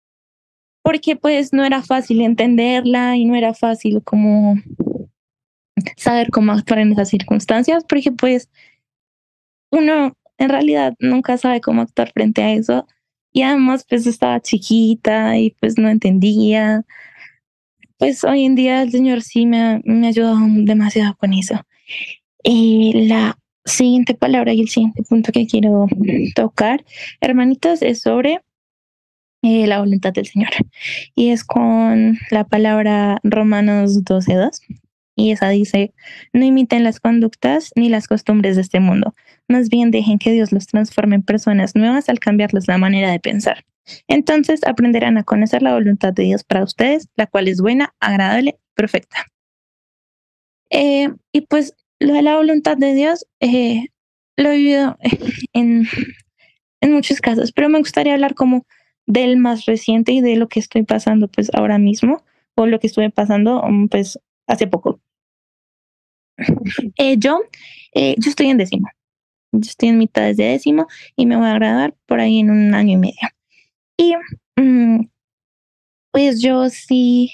porque 0.84 1.16
pues 1.16 1.52
no 1.52 1.64
era 1.64 1.82
fácil 1.82 2.20
entenderla 2.20 3.16
y 3.16 3.24
no 3.24 3.34
era 3.34 3.52
fácil 3.52 4.00
como 4.04 4.54
saber 5.96 6.30
cómo 6.30 6.52
actuar 6.52 6.78
en 6.78 6.92
esas 6.92 7.08
circunstancias, 7.08 7.84
porque 7.88 8.12
pues 8.12 8.48
uno 9.72 10.12
en 10.38 10.48
realidad 10.48 10.94
nunca 10.98 11.38
sabe 11.38 11.60
cómo 11.60 11.82
actuar 11.82 12.12
frente 12.12 12.42
a 12.42 12.52
eso 12.52 12.86
y 13.32 13.42
además 13.42 13.84
pues 13.88 14.06
estaba 14.06 14.40
chiquita 14.40 15.38
y 15.38 15.50
pues 15.60 15.76
no 15.78 15.90
entendía. 15.90 16.84
Pues 17.98 18.24
hoy 18.24 18.44
en 18.44 18.54
día 18.54 18.82
el 18.82 18.90
Señor 18.90 19.22
sí 19.22 19.46
me, 19.46 19.82
me 19.84 20.06
ha 20.06 20.10
ayudado 20.10 20.38
demasiado 20.40 21.14
con 21.16 21.34
eso. 21.34 21.60
Y 22.42 23.08
la 23.08 23.38
siguiente 23.66 24.14
palabra 24.14 24.54
y 24.54 24.60
el 24.60 24.68
siguiente 24.68 25.02
punto 25.02 25.32
que 25.32 25.46
quiero 25.46 25.86
tocar, 26.34 26.84
hermanitos, 27.20 27.82
es 27.82 28.00
sobre 28.00 28.40
eh, 29.42 29.66
la 29.66 29.80
voluntad 29.80 30.12
del 30.12 30.26
Señor. 30.26 30.50
Y 31.14 31.30
es 31.30 31.44
con 31.44 32.18
la 32.30 32.44
palabra 32.44 33.18
Romanos 33.22 34.02
12.2. 34.04 34.60
Y 35.16 35.32
esa 35.32 35.48
dice, 35.48 35.94
no 36.32 36.44
imiten 36.44 36.84
las 36.84 37.00
conductas 37.00 37.72
ni 37.74 37.88
las 37.88 38.06
costumbres 38.06 38.54
de 38.56 38.62
este 38.62 38.80
mundo. 38.80 39.14
Más 39.48 39.70
bien 39.70 39.90
dejen 39.90 40.18
que 40.18 40.30
Dios 40.30 40.52
los 40.52 40.66
transforme 40.66 41.16
en 41.16 41.22
personas 41.22 41.74
nuevas 41.74 42.08
al 42.08 42.20
cambiarles 42.20 42.68
la 42.68 42.78
manera 42.78 43.10
de 43.10 43.18
pensar. 43.18 43.64
Entonces 44.08 44.60
aprenderán 44.66 45.16
a 45.16 45.24
conocer 45.24 45.62
la 45.62 45.72
voluntad 45.72 46.12
de 46.12 46.24
Dios 46.24 46.44
para 46.44 46.62
ustedes, 46.62 47.08
la 47.16 47.26
cual 47.26 47.48
es 47.48 47.60
buena, 47.60 47.94
agradable, 47.98 48.58
perfecta. 48.74 49.24
Eh, 50.70 51.08
y 51.32 51.40
pues 51.42 51.74
lo 51.98 52.12
de 52.12 52.22
la 52.22 52.36
voluntad 52.36 52.76
de 52.76 52.92
Dios 52.92 53.26
eh, 53.40 53.86
lo 54.36 54.50
he 54.50 54.56
vivido 54.56 54.98
en, 55.52 55.88
en 56.80 56.92
muchos 56.92 57.20
casos, 57.20 57.52
pero 57.52 57.68
me 57.68 57.78
gustaría 57.78 58.14
hablar 58.14 58.34
como 58.34 58.66
del 59.06 59.36
más 59.36 59.66
reciente 59.66 60.12
y 60.12 60.20
de 60.20 60.36
lo 60.36 60.48
que 60.48 60.60
estoy 60.60 60.82
pasando 60.82 61.28
pues 61.28 61.50
ahora 61.54 61.78
mismo 61.78 62.24
o 62.54 62.66
lo 62.66 62.80
que 62.80 62.88
estuve 62.88 63.10
pasando 63.10 63.62
um, 63.62 63.88
pues 63.88 64.18
hace 64.46 64.66
poco. 64.66 65.00
Eh, 66.98 67.16
yo, 67.18 67.40
eh, 67.94 68.14
yo 68.18 68.30
estoy 68.30 68.48
en 68.48 68.58
décimo. 68.58 68.88
Yo 69.52 69.68
estoy 69.68 69.90
en 69.90 69.98
mitad 69.98 70.22
de 70.22 70.34
décimo 70.34 70.86
y 71.16 71.26
me 71.26 71.36
voy 71.36 71.46
a 71.46 71.54
graduar 71.54 71.94
por 72.06 72.20
ahí 72.20 72.40
en 72.40 72.50
un 72.50 72.74
año 72.74 72.92
y 72.92 72.96
medio. 72.96 73.28
Y 73.96 74.14
mm, 74.56 75.08
pues 76.12 76.40
yo 76.40 76.68
sí, 76.68 77.32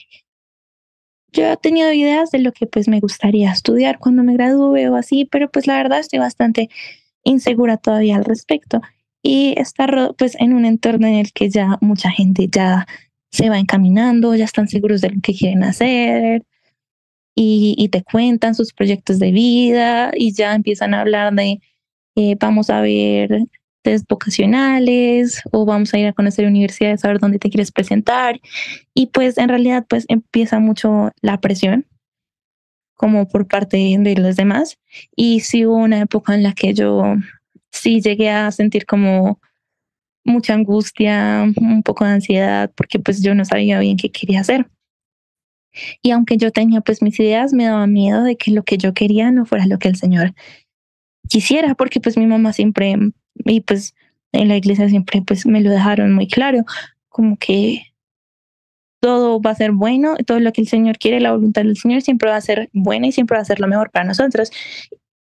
yo 1.33 1.45
he 1.47 1.57
tenido 1.57 1.93
ideas 1.93 2.31
de 2.31 2.39
lo 2.41 2.53
que 2.53 2.67
pues 2.67 2.89
me 2.89 3.01
gustaría 3.01 3.51
estudiar 3.51 3.99
cuando 3.99 4.23
me 4.23 4.35
gradúe 4.35 4.91
o 4.91 4.97
así, 4.97 5.25
pero 5.25 5.51
pues 5.51 5.67
la 5.67 5.77
verdad 5.77 6.01
estoy 6.01 6.19
bastante 6.19 6.69
insegura 7.25 7.77
todavía 7.77 8.17
al 8.17 8.25
respecto 8.25 8.81
y 9.23 9.55
estar 9.59 10.15
pues 10.19 10.37
en 10.39 10.53
un 10.53 10.65
entorno 10.65 11.07
en 11.07 11.15
el 11.15 11.33
que 11.33 11.49
ya 11.49 11.79
mucha 11.81 12.11
gente 12.11 12.49
ya 12.51 12.87
se 13.31 13.49
va 13.49 13.59
encaminando, 13.59 14.35
ya 14.35 14.45
están 14.45 14.69
seguros 14.69 15.01
de 15.01 15.11
lo 15.11 15.21
que 15.23 15.35
quieren 15.35 15.65
hacer 15.65 16.45
y, 17.35 17.89
te 17.89 18.03
cuentan 18.03 18.55
sus 18.55 18.73
proyectos 18.73 19.19
de 19.19 19.33
vida 19.33 20.13
y 20.15 20.33
ya 20.33 20.55
empiezan 20.55 20.95
a 20.95 21.01
hablar 21.01 21.35
de 21.35 21.61
eh, 22.17 22.37
vamos 22.39 22.71
a 22.71 22.81
ver 22.81 23.45
test 23.83 24.07
vocacionales 24.09 25.43
o 25.51 25.65
vamos 25.65 25.93
a 25.95 25.99
ir 25.99 26.07
a 26.07 26.13
conocer 26.13 26.47
universidades 26.47 27.05
a 27.05 27.09
ver 27.09 27.19
dónde 27.19 27.39
te 27.39 27.51
quieres 27.51 27.73
presentar 27.73 28.41
y 28.95 29.07
pues 29.07 29.39
en 29.39 29.49
realidad 29.49 29.87
pues 29.89 30.05
empieza 30.09 30.61
mucho 30.61 31.11
la 31.21 31.41
presión 31.41 31.87
como 32.95 33.27
por 33.29 33.49
parte 33.49 33.97
de 33.99 34.17
los 34.17 34.37
demás 34.37 34.79
y 35.17 35.41
sí 35.41 35.67
hubo 35.67 35.77
una 35.77 36.01
época 36.01 36.35
en 36.35 36.43
la 36.43 36.53
que 36.53 36.75
yo 36.75 37.17
sí 37.71 38.01
llegué 38.01 38.31
a 38.31 38.51
sentir 38.53 38.87
como 38.87 39.41
mucha 40.25 40.55
angustia, 40.55 41.45
un 41.57 41.83
poco 41.83 42.05
de 42.05 42.13
ansiedad, 42.13 42.71
porque 42.77 42.99
pues 42.99 43.23
yo 43.23 43.35
no 43.35 43.45
sabía 43.45 43.81
bien 43.81 43.97
qué 43.97 44.11
quería 44.11 44.41
hacer. 44.41 44.69
Y 46.03 46.11
aunque 46.11 46.37
yo 46.37 46.51
tenía 46.51 46.81
pues 46.81 47.03
mis 47.03 47.19
ideas, 47.21 47.53
me 47.53 47.65
daba 47.65 47.87
miedo 47.87 48.23
de 48.23 48.37
que 48.37 48.51
lo 48.51 48.63
que 48.63 48.79
yo 48.79 48.95
quería 48.95 49.31
no 49.31 49.47
fuera 49.47 49.67
lo 49.67 49.79
que 49.79 49.89
el 49.89 49.97
Señor 49.97 50.35
quisiera, 51.29 51.75
porque 51.75 52.01
pues 52.01 52.17
mi 52.17 52.27
mamá 52.27 52.53
siempre, 52.53 52.97
y 53.45 53.61
pues 53.61 53.95
en 54.33 54.49
la 54.49 54.57
iglesia 54.57 54.89
siempre 54.89 55.23
pues 55.23 55.47
me 55.47 55.61
lo 55.61 55.71
dejaron 55.71 56.13
muy 56.15 56.27
claro, 56.29 56.65
como 57.09 57.37
que 57.37 57.83
todo 59.01 59.41
va 59.41 59.51
a 59.51 59.55
ser 59.55 59.73
bueno, 59.73 60.17
todo 60.27 60.39
lo 60.41 60.53
que 60.53 60.61
el 60.61 60.69
Señor 60.69 60.99
quiere, 60.99 61.21
la 61.21 61.33
voluntad 61.33 61.63
del 61.63 61.77
Señor 61.77 62.03
siempre 62.03 62.31
va 62.31 62.37
a 62.37 62.41
ser 62.41 62.71
buena 62.73 63.09
y 63.09 63.13
siempre 63.13 63.37
va 63.37 63.43
a 63.43 63.47
ser 63.47 63.59
lo 63.59 63.67
mejor 63.67 63.91
para 63.91 64.05
nosotros. 64.05 64.51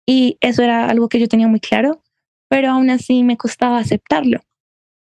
Y 0.06 0.36
eso 0.40 0.62
era 0.62 0.86
algo 0.88 1.08
que 1.08 1.18
yo 1.18 1.28
tenía 1.28 1.48
muy 1.48 1.60
claro, 1.60 2.02
pero 2.48 2.70
aún 2.70 2.90
así 2.90 3.22
me 3.22 3.36
costaba 3.36 3.78
aceptarlo, 3.78 4.40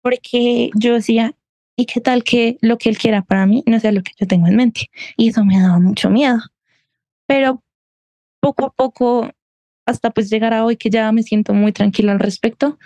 porque 0.02 0.70
yo 0.74 0.94
decía, 0.94 1.34
¿y 1.76 1.86
qué 1.86 2.00
tal 2.00 2.24
que 2.24 2.58
lo 2.60 2.78
que 2.78 2.88
él 2.88 2.98
quiera 2.98 3.22
para 3.22 3.46
mí 3.46 3.62
no 3.66 3.80
sea 3.80 3.92
lo 3.92 4.02
que 4.02 4.12
yo 4.18 4.26
tengo 4.26 4.46
en 4.46 4.56
mente? 4.56 4.90
Y 5.16 5.28
eso 5.28 5.44
me 5.44 5.60
daba 5.60 5.78
mucho 5.78 6.10
miedo. 6.10 6.38
Pero 7.26 7.62
poco 8.40 8.66
a 8.66 8.70
poco, 8.72 9.30
hasta 9.86 10.10
pues 10.10 10.30
llegar 10.30 10.54
a 10.54 10.64
hoy 10.64 10.76
que 10.76 10.90
ya 10.90 11.10
me 11.12 11.22
siento 11.22 11.54
muy 11.54 11.72
tranquila 11.72 12.12
al 12.12 12.20
respecto, 12.20 12.78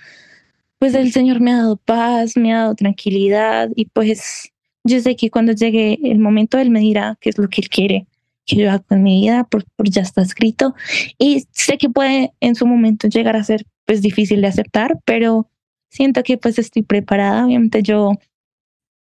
pues 0.79 0.95
el 0.95 1.13
Señor 1.13 1.41
me 1.41 1.53
ha 1.53 1.59
dado 1.59 1.77
paz, 1.77 2.37
me 2.37 2.55
ha 2.55 2.59
dado 2.59 2.75
tranquilidad 2.75 3.71
y 3.75 3.87
pues 3.87 4.53
yo 4.85 5.01
sé 5.01 5.17
que 5.17 5.31
cuando 5.31 5.53
llegue 5.53 5.99
el 6.05 6.19
momento 6.19 6.59
Él 6.59 6.71
me 6.71 6.81
dirá 6.81 7.19
qué 7.21 7.31
es 7.31 7.39
lo 7.39 7.49
que 7.49 7.61
Él 7.63 7.69
quiere 7.69 8.07
que 8.49 8.57
yo 8.57 8.71
haga 8.71 8.81
con 8.81 9.03
mi 9.03 9.21
vida, 9.21 9.45
por, 9.45 9.65
por 9.77 9.89
ya 9.89 10.03
está 10.03 10.23
escrito. 10.23 10.75
Y 11.19 11.45
sé 11.53 11.77
que 11.77 11.91
puede 11.91 12.33
en 12.41 12.55
su 12.55 12.67
momento 12.67 13.07
llegar 13.07 13.37
a 13.37 13.45
ser 13.45 13.67
pues 13.85 14.03
difícil 14.03 14.41
de 14.41 14.49
aceptar, 14.49 14.99
pero 15.05 15.49
siento 15.91 16.23
que 16.23 16.39
pues 16.39 16.59
estoy 16.59 16.83
preparada. 16.83 17.45
Obviamente 17.45 17.83
yo, 17.83 18.13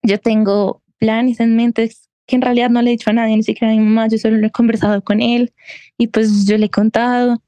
yo 0.07 0.19
tengo 0.19 0.83
planes 0.99 1.40
en 1.40 1.57
mente 1.57 1.90
que 2.27 2.37
en 2.37 2.42
realidad 2.42 2.71
no 2.71 2.83
le 2.83 2.90
he 2.90 2.92
dicho 2.92 3.11
a 3.11 3.12
nadie, 3.12 3.37
ni 3.37 3.42
siquiera 3.42 3.73
a 3.73 3.77
mi 3.77 3.83
mamá, 3.83 4.09
yo 4.09 4.19
solo 4.19 4.37
lo 4.37 4.47
he 4.47 4.51
conversado 4.51 5.03
con 5.03 5.21
él 5.21 5.53
y 5.99 6.09
pues 6.09 6.47
yo 6.47 6.59
le 6.59 6.66
he 6.66 6.71
contado, 6.71 7.42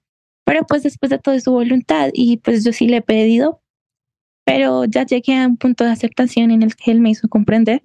pero 0.44 0.64
pues 0.66 0.82
después 0.82 1.10
de 1.10 1.18
todo 1.18 1.34
es 1.34 1.44
su 1.44 1.52
voluntad 1.52 2.10
y 2.12 2.38
pues 2.38 2.64
yo 2.64 2.72
sí 2.72 2.86
le 2.86 2.98
he 2.98 3.02
pedido, 3.02 3.60
pero 4.44 4.84
ya 4.84 5.04
llegué 5.04 5.36
a 5.36 5.46
un 5.46 5.56
punto 5.56 5.84
de 5.84 5.90
aceptación 5.90 6.50
en 6.50 6.62
el 6.62 6.76
que 6.76 6.90
él 6.92 7.00
me 7.00 7.10
hizo 7.10 7.28
comprender 7.28 7.82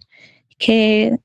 que, 0.58 1.18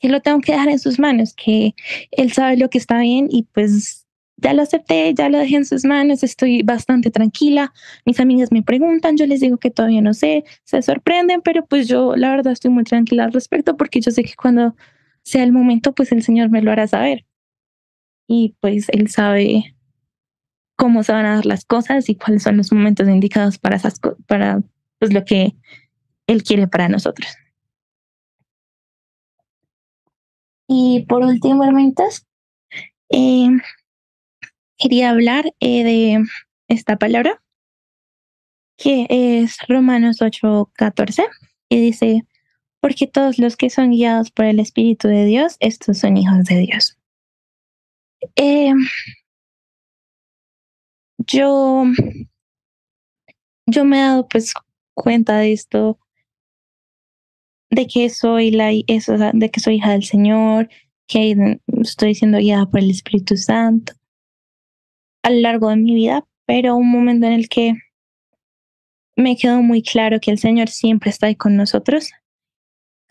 que 0.00 0.08
lo 0.08 0.20
tengo 0.20 0.40
que 0.40 0.52
dejar 0.52 0.68
en 0.68 0.78
sus 0.78 0.98
manos, 0.98 1.34
que 1.34 1.74
él 2.10 2.32
sabe 2.32 2.56
lo 2.56 2.70
que 2.70 2.78
está 2.78 2.98
bien 2.98 3.28
y 3.30 3.44
pues 3.44 4.01
ya 4.42 4.52
lo 4.54 4.62
acepté, 4.62 5.14
ya 5.14 5.28
lo 5.28 5.38
dejé 5.38 5.56
en 5.56 5.64
sus 5.64 5.84
manos, 5.84 6.22
estoy 6.22 6.62
bastante 6.62 7.10
tranquila. 7.10 7.72
Mis 8.04 8.20
amigas 8.20 8.50
me 8.52 8.62
preguntan, 8.62 9.16
yo 9.16 9.26
les 9.26 9.40
digo 9.40 9.58
que 9.58 9.70
todavía 9.70 10.02
no 10.02 10.14
sé, 10.14 10.44
se 10.64 10.82
sorprenden, 10.82 11.40
pero 11.42 11.64
pues 11.66 11.88
yo 11.88 12.16
la 12.16 12.30
verdad 12.30 12.52
estoy 12.52 12.70
muy 12.70 12.84
tranquila 12.84 13.24
al 13.24 13.32
respecto 13.32 13.76
porque 13.76 14.00
yo 14.00 14.10
sé 14.10 14.24
que 14.24 14.34
cuando 14.34 14.74
sea 15.22 15.44
el 15.44 15.52
momento, 15.52 15.94
pues 15.94 16.12
el 16.12 16.22
Señor 16.22 16.50
me 16.50 16.62
lo 16.62 16.72
hará 16.72 16.86
saber. 16.88 17.24
Y 18.26 18.56
pues 18.60 18.88
Él 18.90 19.08
sabe 19.08 19.76
cómo 20.76 21.04
se 21.04 21.12
van 21.12 21.26
a 21.26 21.36
dar 21.36 21.46
las 21.46 21.64
cosas 21.64 22.08
y 22.08 22.16
cuáles 22.16 22.42
son 22.42 22.56
los 22.56 22.72
momentos 22.72 23.08
indicados 23.08 23.58
para, 23.58 23.76
esas 23.76 24.00
para 24.26 24.60
pues, 24.98 25.12
lo 25.12 25.24
que 25.24 25.54
Él 26.26 26.42
quiere 26.42 26.66
para 26.66 26.88
nosotros. 26.88 27.28
Y 30.66 31.04
por 31.06 31.22
último, 31.22 31.64
hermanitas, 31.64 32.26
eh, 33.10 33.48
quería 34.82 35.10
hablar 35.10 35.54
eh, 35.60 35.84
de 35.84 36.24
esta 36.66 36.96
palabra, 36.96 37.40
que 38.76 39.06
es 39.08 39.56
Romanos 39.68 40.20
8:14, 40.20 41.24
y 41.68 41.80
dice, 41.80 42.26
porque 42.80 43.06
todos 43.06 43.38
los 43.38 43.56
que 43.56 43.70
son 43.70 43.92
guiados 43.92 44.32
por 44.32 44.44
el 44.44 44.58
Espíritu 44.58 45.06
de 45.06 45.24
Dios, 45.24 45.56
estos 45.60 45.98
son 45.98 46.16
hijos 46.16 46.44
de 46.44 46.58
Dios. 46.58 46.98
Eh, 48.34 48.72
yo, 51.18 51.84
yo 53.66 53.84
me 53.84 53.98
he 53.98 54.02
dado 54.02 54.26
pues 54.26 54.52
cuenta 54.94 55.38
de 55.38 55.52
esto, 55.52 56.00
de 57.70 57.86
que 57.86 58.10
soy 58.10 58.50
la, 58.50 58.70
de 58.70 59.50
que 59.52 59.60
soy 59.60 59.76
hija 59.76 59.92
del 59.92 60.02
Señor, 60.02 60.68
que 61.06 61.60
estoy 61.82 62.16
siendo 62.16 62.38
guiada 62.38 62.66
por 62.66 62.80
el 62.80 62.90
Espíritu 62.90 63.36
Santo 63.36 63.92
a 65.22 65.30
lo 65.30 65.40
largo 65.40 65.68
de 65.68 65.76
mi 65.76 65.94
vida, 65.94 66.24
pero 66.46 66.76
un 66.76 66.90
momento 66.90 67.26
en 67.26 67.32
el 67.32 67.48
que 67.48 67.74
me 69.16 69.36
quedó 69.36 69.62
muy 69.62 69.82
claro 69.82 70.20
que 70.20 70.30
el 70.30 70.38
Señor 70.38 70.68
siempre 70.68 71.10
está 71.10 71.26
ahí 71.26 71.36
con 71.36 71.56
nosotros 71.56 72.10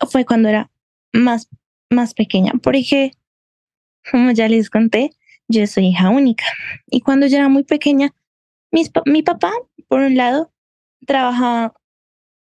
fue 0.06 0.24
cuando 0.24 0.48
era 0.48 0.70
más, 1.12 1.48
más 1.90 2.14
pequeña, 2.14 2.52
porque, 2.62 3.12
como 4.10 4.30
ya 4.32 4.48
les 4.48 4.70
conté, 4.70 5.12
yo 5.48 5.66
soy 5.66 5.88
hija 5.88 6.10
única. 6.10 6.44
Y 6.86 7.00
cuando 7.00 7.26
yo 7.26 7.36
era 7.36 7.48
muy 7.48 7.64
pequeña, 7.64 8.14
mi 8.70 9.22
papá, 9.22 9.52
por 9.88 10.00
un 10.00 10.16
lado, 10.16 10.52
trabajaba 11.06 11.74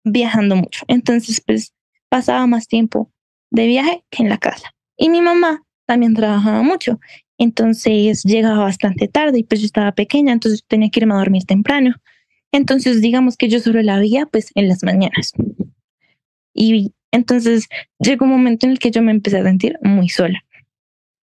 viajando 0.05 0.57
mucho. 0.57 0.85
Entonces, 0.89 1.43
pues 1.45 1.75
pasaba 2.09 2.47
más 2.47 2.67
tiempo 2.67 3.11
de 3.51 3.67
viaje 3.67 4.05
que 4.11 4.23
en 4.23 4.29
la 4.29 4.39
casa. 4.39 4.75
Y 4.97 5.09
mi 5.09 5.21
mamá 5.21 5.63
también 5.87 6.15
trabajaba 6.15 6.63
mucho. 6.63 6.99
Entonces 7.39 8.23
llegaba 8.23 8.65
bastante 8.65 9.09
tarde 9.09 9.41
y 9.41 9.45
pues 9.45 9.61
yo 9.61 9.67
estaba 9.67 9.93
pequeña, 9.93 10.33
entonces 10.33 10.65
tenía 10.67 10.91
que 10.91 11.01
irme 11.01 11.15
a 11.15 11.19
dormir 11.19 11.45
temprano. 11.45 11.95
Entonces 12.53 13.01
digamos 13.01 13.37
que 13.37 13.49
yo 13.49 13.61
solo 13.61 13.83
la 13.83 13.99
veía 13.99 14.27
pues 14.27 14.51
en 14.55 14.69
las 14.69 14.83
mañanas. 14.85 15.33
Y 16.55 16.93
entonces 17.11 17.69
llegó 17.99 18.25
un 18.25 18.31
momento 18.31 18.67
en 18.67 18.73
el 18.73 18.79
que 18.79 18.91
yo 18.91 19.03
me 19.03 19.11
empecé 19.11 19.39
a 19.39 19.45
sentir 19.45 19.77
muy 19.83 20.09
sola. 20.09 20.45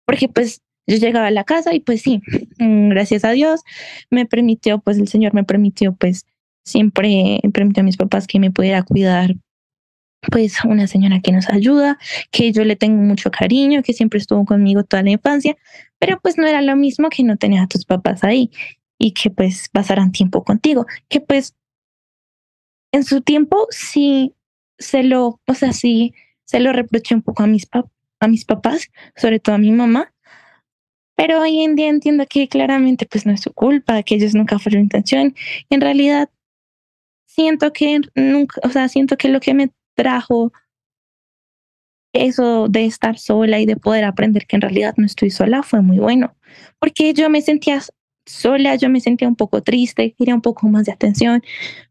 Porque 0.07 0.29
pues 0.29 0.63
yo 0.87 0.97
llegaba 0.97 1.27
a 1.27 1.33
la 1.33 1.45
casa 1.45 1.75
y 1.75 1.81
pues 1.81 2.03
sí, 2.03 2.23
mm, 2.59 2.91
gracias 2.91 3.25
a 3.25 3.33
Dios 3.33 3.63
me 4.11 4.27
permitió, 4.27 4.79
pues 4.79 4.99
el 4.99 5.09
Señor 5.09 5.35
me 5.35 5.45
permitió 5.45 5.95
pues 5.95 6.25
siempre 6.65 7.41
permitió 7.53 7.81
a 7.81 7.85
mis 7.85 7.97
papás 7.97 8.27
que 8.27 8.39
me 8.39 8.51
pudiera 8.51 8.83
cuidar 8.83 9.35
pues 10.21 10.65
una 10.65 10.87
señora 10.87 11.21
que 11.21 11.33
nos 11.33 11.49
ayuda, 11.49 11.99
que 12.31 12.53
yo 12.53 12.65
le 12.65 12.77
tengo 12.77 13.03
mucho 13.03 13.31
cariño, 13.31 13.83
que 13.83 13.93
siempre 13.93 14.19
estuvo 14.19 14.45
conmigo 14.45 14.85
toda 14.85 15.03
la 15.03 15.11
infancia, 15.11 15.57
pero 15.99 16.19
pues 16.21 16.37
no 16.39 16.47
era 16.47 16.63
lo 16.63 16.77
mismo 16.77 17.09
que 17.09 17.23
no 17.23 17.37
tener 17.37 17.61
a 17.61 17.69
tus 17.69 17.85
papás 17.85 18.25
ahí 18.25 18.51
y 18.99 19.13
que 19.13 19.31
pues 19.31 19.69
pasaran 19.69 20.13
tiempo 20.13 20.45
contigo, 20.45 20.87
que 21.09 21.21
pues 21.21 21.55
en 22.93 23.05
su 23.05 23.21
tiempo 23.21 23.67
sí 23.71 24.35
se 24.79 25.03
lo, 25.03 25.41
o 25.47 25.55
sea, 25.55 25.73
sí 25.73 26.15
se 26.45 26.61
lo 26.61 26.73
reproché 26.73 27.15
un 27.15 27.23
poco 27.23 27.43
a 27.43 27.47
mis, 27.47 27.69
a 28.21 28.29
mis 28.29 28.45
papás, 28.45 28.91
sobre 29.17 29.39
todo 29.39 29.55
a 29.55 29.59
mi 29.59 29.71
mamá, 29.71 30.13
pero 31.15 31.41
hoy 31.41 31.63
en 31.63 31.75
día 31.75 31.89
entiendo 31.89 32.27
que 32.29 32.49
claramente 32.49 33.07
pues 33.07 33.27
no 33.27 33.33
es 33.33 33.41
su 33.41 33.53
culpa, 33.53 34.03
que 34.03 34.15
ellos 34.17 34.35
nunca 34.35 34.59
fueron 34.59 34.83
intención, 34.83 35.35
en 35.71 35.81
realidad 35.81 36.31
siento 37.27 37.73
que 37.73 38.01
nunca, 38.15 38.61
o 38.65 38.71
sea, 38.71 38.89
siento 38.89 39.17
que 39.17 39.29
lo 39.29 39.41
que 39.41 39.55
me 39.55 39.71
trajo 39.99 40.53
eso 42.13 42.69
de 42.69 42.85
estar 42.85 43.19
sola 43.19 43.59
y 43.59 43.67
de 43.67 43.77
poder 43.77 44.05
aprender 44.05 44.47
que 44.47 44.57
en 44.57 44.63
realidad 44.63 44.95
no 44.97 45.05
estoy 45.05 45.31
sola 45.31 45.63
fue 45.63 45.83
muy 45.83 45.99
bueno, 45.99 46.37
porque 46.79 47.13
yo 47.13 47.29
me 47.29 47.43
sentía 47.43 47.83
sola, 48.25 48.77
yo 48.77 48.89
me 48.89 49.01
sentía 49.01 49.27
un 49.29 49.37
poco 49.37 49.63
triste, 49.63 50.15
quería 50.17 50.35
un 50.35 50.41
poco 50.41 50.69
más 50.69 50.87
de 50.87 50.93
atención, 50.93 51.43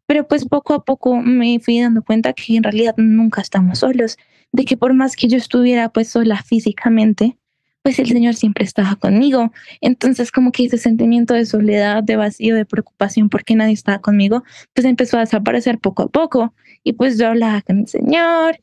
pero 0.06 0.28
pues 0.28 0.46
poco 0.46 0.74
a 0.74 0.86
poco 0.86 1.18
me 1.18 1.60
fui 1.60 1.82
dando 1.82 2.02
cuenta 2.02 2.34
que 2.34 2.56
en 2.56 2.64
realidad 2.64 2.96
nunca 2.98 3.42
estamos 3.42 3.80
solos, 3.80 4.18
de 4.54 4.64
que 4.64 4.78
por 4.78 4.94
más 4.94 5.16
que 5.16 5.28
yo 5.28 5.38
estuviera 5.38 5.90
pues 5.90 6.08
sola 6.10 6.42
físicamente, 6.42 7.38
pues 7.82 8.00
el 8.00 8.08
Señor 8.08 8.36
siempre 8.36 8.66
estaba 8.66 8.96
conmigo. 8.96 9.52
Entonces 9.82 10.32
como 10.32 10.52
que 10.52 10.66
ese 10.66 10.78
sentimiento 10.78 11.34
de 11.34 11.46
soledad, 11.46 12.04
de 12.04 12.18
vacío, 12.18 12.56
de 12.56 12.66
preocupación 12.66 13.30
porque 13.30 13.56
nadie 13.56 13.74
estaba 13.74 14.00
conmigo, 14.00 14.44
pues 14.74 14.86
empezó 14.86 15.18
a 15.18 15.22
desaparecer 15.22 15.80
poco 15.80 16.04
a 16.04 16.08
poco. 16.10 16.54
Y 16.88 16.94
pues 16.94 17.18
yo 17.18 17.28
hablaba 17.28 17.62
con 17.64 17.80
el 17.80 17.88
Señor 17.88 18.62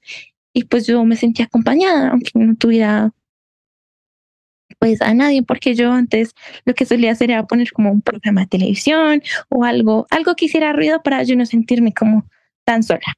y 0.55 0.65
pues 0.65 0.87
yo 0.87 1.05
me 1.05 1.15
sentía 1.15 1.45
acompañada, 1.45 2.09
aunque 2.09 2.31
no 2.35 2.57
tuviera 2.57 3.13
pues 4.79 5.03
a 5.03 5.13
nadie, 5.13 5.43
porque 5.43 5.75
yo 5.75 5.93
antes 5.93 6.35
lo 6.65 6.73
que 6.73 6.87
solía 6.87 7.13
hacer 7.13 7.31
era 7.31 7.47
poner 7.47 7.71
como 7.73 7.93
un 7.93 8.01
programa 8.01 8.41
de 8.43 8.47
televisión 8.47 9.23
o 9.51 9.65
algo, 9.65 10.07
algo 10.09 10.35
que 10.37 10.47
hiciera 10.47 10.73
ruido 10.73 11.03
para 11.03 11.23
yo 11.23 11.37
no 11.37 11.45
sentirme 11.45 11.93
como 11.93 12.27
tan 12.65 12.83
sola. 12.83 13.13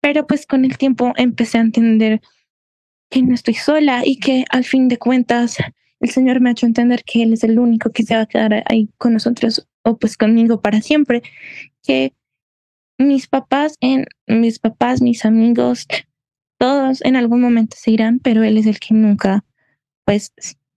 Pero 0.00 0.26
pues 0.26 0.46
con 0.46 0.64
el 0.64 0.78
tiempo 0.78 1.12
empecé 1.16 1.58
a 1.58 1.62
entender 1.62 2.22
que 3.10 3.20
no 3.20 3.34
estoy 3.34 3.54
sola 3.54 4.06
y 4.06 4.18
que 4.20 4.46
al 4.48 4.64
fin 4.64 4.88
de 4.88 4.96
cuentas 4.96 5.58
el 6.00 6.08
Señor 6.08 6.40
me 6.40 6.48
ha 6.48 6.52
hecho 6.52 6.64
entender 6.64 7.04
que 7.04 7.24
Él 7.24 7.34
es 7.34 7.44
el 7.44 7.58
único 7.58 7.90
que 7.90 8.04
se 8.04 8.14
va 8.14 8.22
a 8.22 8.26
quedar 8.26 8.64
ahí 8.70 8.88
con 8.96 9.12
nosotros 9.12 9.68
o 9.82 9.98
pues 9.98 10.16
conmigo 10.16 10.62
para 10.62 10.80
siempre, 10.80 11.22
que 11.82 12.14
mis 12.98 13.28
papás, 13.28 13.76
mis 14.26 14.58
papás, 14.58 15.00
mis 15.00 15.24
amigos, 15.24 15.86
todos 16.58 17.02
en 17.04 17.16
algún 17.16 17.40
momento 17.40 17.76
se 17.78 17.92
irán, 17.92 18.18
pero 18.18 18.42
Él 18.42 18.58
es 18.58 18.66
el 18.66 18.80
que 18.80 18.94
nunca 18.94 19.44
pues 20.04 20.32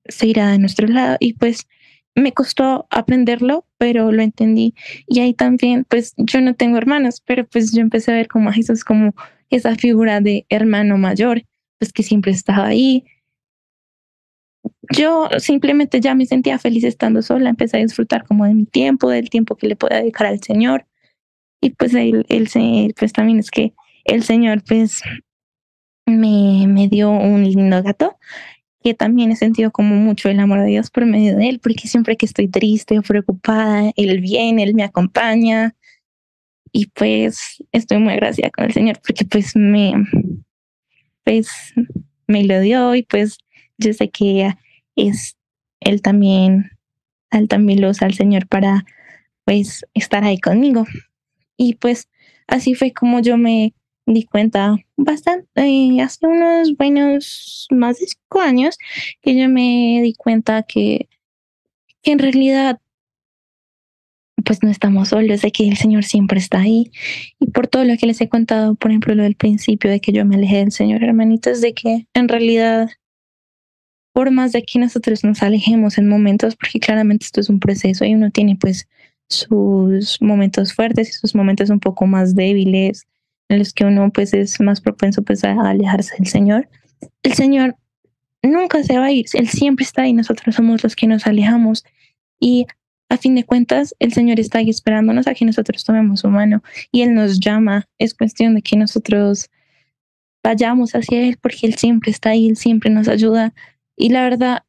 se 0.06 0.28
irá 0.28 0.52
de 0.52 0.60
nuestro 0.60 0.88
lado 0.88 1.18
y 1.20 1.34
pues 1.34 1.68
me 2.16 2.34
costó 2.34 2.88
aprenderlo, 2.90 3.66
pero 3.78 4.12
lo 4.12 4.22
entendí. 4.22 4.76
Y 5.08 5.22
ahí 5.22 5.34
también, 5.34 5.86
pues 5.90 6.14
yo 6.18 6.42
no 6.42 6.56
tengo 6.56 6.78
hermanos, 6.78 7.22
pero 7.26 7.48
pues 7.48 7.72
yo 7.74 7.82
empecé 7.82 8.12
a 8.12 8.16
ver 8.16 8.28
como 8.28 8.50
a 8.50 8.54
Jesús 8.54 8.84
como 8.84 9.16
esa 9.50 9.76
figura 9.76 10.22
de 10.22 10.46
hermano 10.50 10.98
mayor, 10.98 11.44
pues 11.80 11.94
que 11.94 12.04
siempre 12.04 12.32
estaba 12.32 12.68
ahí. 12.68 13.06
Yo 14.94 15.30
simplemente 15.40 16.02
ya 16.02 16.16
me 16.16 16.26
sentía 16.26 16.60
feliz 16.60 16.84
estando 16.84 17.22
sola, 17.22 17.50
empecé 17.50 17.78
a 17.78 17.82
disfrutar 17.82 18.26
como 18.26 18.46
de 18.46 18.54
mi 18.54 18.66
tiempo, 18.66 19.10
del 19.10 19.30
tiempo 19.30 19.56
que 19.56 19.68
le 19.68 19.76
puedo 19.76 19.96
dedicar 19.96 20.28
al 20.28 20.44
Señor. 20.44 20.86
Y 21.62 21.72
pues 21.72 21.94
él, 21.94 22.26
él 22.28 22.94
pues 22.98 23.14
también 23.14 23.40
es 23.40 23.52
que 23.52 23.74
el 24.06 24.24
Señor 24.24 24.64
pues 24.68 25.02
me, 26.06 26.66
me 26.68 26.88
dio 26.88 27.12
un 27.12 27.44
lindo 27.44 27.82
gato 27.84 28.18
que 28.84 28.94
también 28.94 29.32
he 29.32 29.36
sentido 29.36 29.72
como 29.72 29.96
mucho 29.96 30.30
el 30.30 30.40
amor 30.40 30.62
de 30.62 30.68
Dios 30.68 30.90
por 30.90 31.06
medio 31.06 31.38
de 31.38 31.50
él, 31.50 31.60
porque 31.60 31.88
siempre 31.88 32.18
que 32.18 32.26
estoy 32.26 32.48
triste 32.48 32.98
o 32.98 33.04
preocupada, 33.04 33.92
él 33.96 34.20
viene, 34.22 34.64
él 34.64 34.74
me 34.74 34.84
acompaña 34.84 35.76
y 36.72 36.88
pues 36.88 37.64
estoy 37.72 38.00
muy 38.00 38.14
agradecida 38.14 38.50
con 38.50 38.66
el 38.66 38.74
Señor 38.74 39.00
porque 39.06 39.26
pues 39.26 39.56
me, 39.56 39.94
pues 41.24 41.50
me 42.28 42.44
lo 42.44 42.60
dio 42.60 42.96
y 42.96 43.04
pues 43.04 43.38
yo 43.78 43.94
sé 43.94 44.10
que 44.10 44.56
es 44.96 45.38
él 45.80 46.02
también, 46.02 46.72
él 47.32 47.48
también 47.48 47.82
lo 47.82 47.90
usa 47.90 48.08
al 48.08 48.14
Señor 48.14 48.48
para 48.48 48.86
pues 49.46 49.86
estar 49.94 50.24
ahí 50.24 50.40
conmigo. 50.40 50.86
Y 51.62 51.76
pues 51.76 52.10
así 52.48 52.74
fue 52.74 52.92
como 52.92 53.20
yo 53.20 53.38
me 53.38 53.76
di 54.08 54.24
cuenta 54.24 54.78
bastante, 54.98 55.48
eh, 55.58 56.02
hace 56.02 56.26
unos 56.26 56.76
buenos 56.76 57.68
más 57.70 58.00
de 58.00 58.08
cinco 58.08 58.42
años, 58.42 58.80
que 59.22 59.38
yo 59.38 59.48
me 59.48 60.00
di 60.02 60.16
cuenta 60.18 60.64
que, 60.64 61.08
en 62.02 62.18
realidad 62.18 62.82
pues 64.44 64.64
no 64.64 64.72
estamos 64.72 65.10
solos, 65.10 65.44
de 65.44 65.52
que 65.52 65.68
el 65.68 65.78
Señor 65.78 66.04
siempre 66.04 66.40
está 66.40 66.62
ahí. 66.62 66.92
Y 67.40 67.52
por 67.52 67.68
todo 67.68 67.84
lo 67.84 67.96
que 67.96 68.08
les 68.08 68.20
he 68.22 68.28
contado, 68.28 68.74
por 68.74 68.90
ejemplo, 68.90 69.14
lo 69.14 69.22
del 69.22 69.36
principio 69.36 69.92
de 69.92 70.02
que 70.02 70.12
yo 70.12 70.26
me 70.26 70.38
alejé 70.38 70.58
del 70.58 70.72
Señor, 70.72 71.04
hermanitos, 71.04 71.62
de 71.62 71.76
que 71.76 72.08
en 72.16 72.28
realidad, 72.28 72.90
por 74.14 74.32
más 74.32 74.52
de 74.52 74.64
que 74.64 74.80
nosotros 74.80 75.24
nos 75.24 75.44
alejemos 75.44 76.00
en 76.00 76.10
momentos, 76.10 76.56
porque 76.56 76.80
claramente 76.80 77.26
esto 77.26 77.40
es 77.40 77.50
un 77.50 77.60
proceso 77.60 78.04
y 78.04 78.16
uno 78.16 78.32
tiene 78.32 78.58
pues 78.60 78.88
sus 79.32 80.22
momentos 80.22 80.74
fuertes 80.74 81.10
y 81.10 81.14
sus 81.14 81.36
momentos 81.36 81.70
un 81.70 81.80
poco 81.80 82.06
más 82.06 82.36
débiles, 82.36 83.06
en 83.50 83.60
los 83.60 83.74
que 83.74 83.86
uno 83.86 84.12
pues 84.12 84.34
es 84.34 84.60
más 84.60 84.82
propenso 84.82 85.22
pues 85.24 85.44
a 85.44 85.70
alejarse 85.70 86.16
del 86.18 86.28
Señor, 86.28 86.70
el 87.24 87.34
Señor 87.34 87.76
nunca 88.44 88.84
se 88.84 88.98
va 88.98 89.06
a 89.06 89.12
ir, 89.12 89.26
Él 89.34 89.48
siempre 89.50 89.84
está 89.84 90.04
ahí, 90.04 90.14
nosotros 90.14 90.56
somos 90.56 90.84
los 90.84 90.96
que 90.96 91.08
nos 91.08 91.28
alejamos. 91.28 91.84
Y 92.40 92.66
a 93.10 93.18
fin 93.18 93.36
de 93.36 93.44
cuentas 93.44 93.94
el 94.00 94.14
Señor 94.14 94.40
está 94.40 94.60
ahí 94.60 94.70
esperándonos 94.70 95.28
a 95.28 95.34
que 95.34 95.46
nosotros 95.46 95.84
tomemos 95.84 96.22
su 96.22 96.30
mano 96.30 96.64
y 96.92 97.02
Él 97.02 97.14
nos 97.14 97.40
llama, 97.40 97.88
es 97.98 98.14
cuestión 98.14 98.56
de 98.56 98.62
que 98.62 98.78
nosotros 98.78 99.50
vayamos 100.44 100.96
hacia 100.96 101.28
Él 101.28 101.38
porque 101.42 101.68
Él 101.68 101.76
siempre 101.76 102.12
está 102.12 102.30
ahí, 102.30 102.48
Él 102.48 102.58
siempre 102.58 102.90
nos 102.90 103.08
ayuda. 103.08 103.54
Y 103.96 104.10
la 104.10 104.24
verdad 104.24 104.64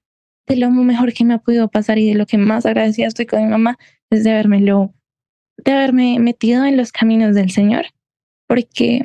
de 0.46 0.56
lo 0.56 0.70
mejor 0.70 1.12
que 1.12 1.24
me 1.24 1.34
ha 1.34 1.38
podido 1.38 1.68
pasar 1.68 1.98
y 1.98 2.08
de 2.08 2.14
lo 2.14 2.26
que 2.26 2.36
más 2.36 2.66
agradecida 2.66 3.06
estoy 3.06 3.26
con 3.26 3.42
mi 3.42 3.48
mamá 3.48 3.78
de 4.20 4.30
haberme 4.30 4.60
de 4.60 5.72
haberme 5.72 6.18
metido 6.18 6.64
en 6.64 6.76
los 6.76 6.92
caminos 6.92 7.34
del 7.34 7.50
Señor 7.50 7.86
porque 8.52 9.00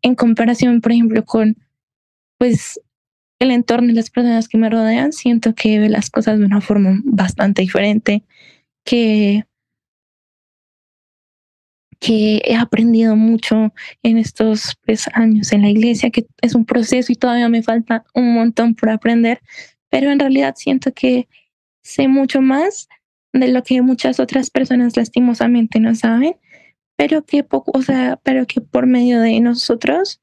en 0.00 0.14
comparación, 0.14 0.80
por 0.80 0.92
ejemplo, 0.92 1.24
con 1.24 1.56
pues 2.38 2.80
el 3.40 3.50
entorno 3.50 3.90
y 3.90 3.94
las 3.94 4.10
personas 4.10 4.46
que 4.46 4.58
me 4.58 4.70
rodean, 4.70 5.12
siento 5.12 5.56
que 5.56 5.80
ve 5.80 5.88
las 5.88 6.08
cosas 6.08 6.38
de 6.38 6.44
una 6.44 6.60
forma 6.60 7.00
bastante 7.02 7.62
diferente, 7.62 8.22
que, 8.84 9.44
que 11.98 12.40
he 12.44 12.54
aprendido 12.54 13.16
mucho 13.16 13.74
en 14.04 14.18
estos 14.18 14.76
pues, 14.86 15.08
años 15.14 15.52
en 15.52 15.62
la 15.62 15.70
iglesia, 15.70 16.10
que 16.10 16.28
es 16.40 16.54
un 16.54 16.64
proceso 16.64 17.10
y 17.10 17.16
todavía 17.16 17.48
me 17.48 17.64
falta 17.64 18.04
un 18.14 18.34
montón 18.34 18.76
por 18.76 18.90
aprender, 18.90 19.40
pero 19.88 20.12
en 20.12 20.20
realidad 20.20 20.54
siento 20.56 20.92
que 20.92 21.28
sé 21.82 22.06
mucho 22.06 22.40
más 22.40 22.88
de 23.32 23.48
lo 23.48 23.62
que 23.62 23.82
muchas 23.82 24.20
otras 24.20 24.50
personas 24.50 24.96
lastimosamente 24.96 25.80
no 25.80 25.94
saben 25.94 26.36
pero 27.00 27.24
que 27.24 27.42
poco, 27.42 27.72
o 27.72 27.80
sea, 27.80 28.20
pero 28.22 28.46
que 28.46 28.60
por 28.60 28.86
medio 28.86 29.22
de 29.22 29.40
nosotros, 29.40 30.20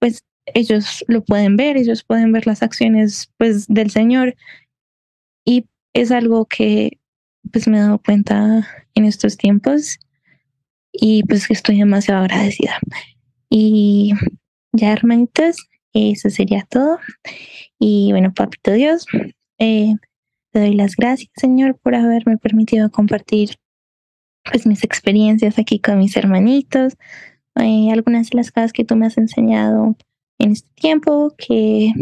pues 0.00 0.24
ellos 0.46 1.04
lo 1.06 1.24
pueden 1.24 1.56
ver, 1.56 1.76
ellos 1.76 2.02
pueden 2.02 2.32
ver 2.32 2.48
las 2.48 2.64
acciones 2.64 3.32
pues 3.36 3.68
del 3.68 3.92
Señor 3.92 4.34
y 5.44 5.66
es 5.92 6.10
algo 6.10 6.46
que 6.46 6.98
pues 7.52 7.68
me 7.68 7.78
he 7.78 7.80
dado 7.80 8.02
cuenta 8.04 8.66
en 8.96 9.04
estos 9.04 9.36
tiempos 9.36 10.00
y 10.90 11.22
pues 11.22 11.46
que 11.46 11.52
estoy 11.52 11.78
demasiado 11.78 12.22
agradecida. 12.22 12.76
Y 13.48 14.12
ya 14.72 14.92
hermanitas, 14.92 15.58
eso 15.92 16.28
sería 16.28 16.66
todo. 16.68 16.98
Y 17.78 18.10
bueno, 18.10 18.34
papito 18.34 18.72
Dios, 18.72 19.06
eh, 19.60 19.94
te 20.56 20.60
doy 20.62 20.74
las 20.74 20.96
gracias 20.96 21.30
Señor 21.36 21.78
por 21.78 21.94
haberme 21.94 22.38
permitido 22.38 22.90
compartir 22.90 23.56
pues 24.42 24.66
mis 24.66 24.84
experiencias 24.84 25.58
aquí 25.58 25.80
con 25.80 25.98
mis 25.98 26.16
hermanitos, 26.16 26.96
algunas 27.54 28.30
de 28.30 28.38
las 28.38 28.52
cosas 28.52 28.72
que 28.72 28.82
tú 28.82 28.96
me 28.96 29.04
has 29.04 29.18
enseñado 29.18 29.96
en 30.38 30.52
este 30.52 30.70
tiempo, 30.74 31.34
que 31.36 31.92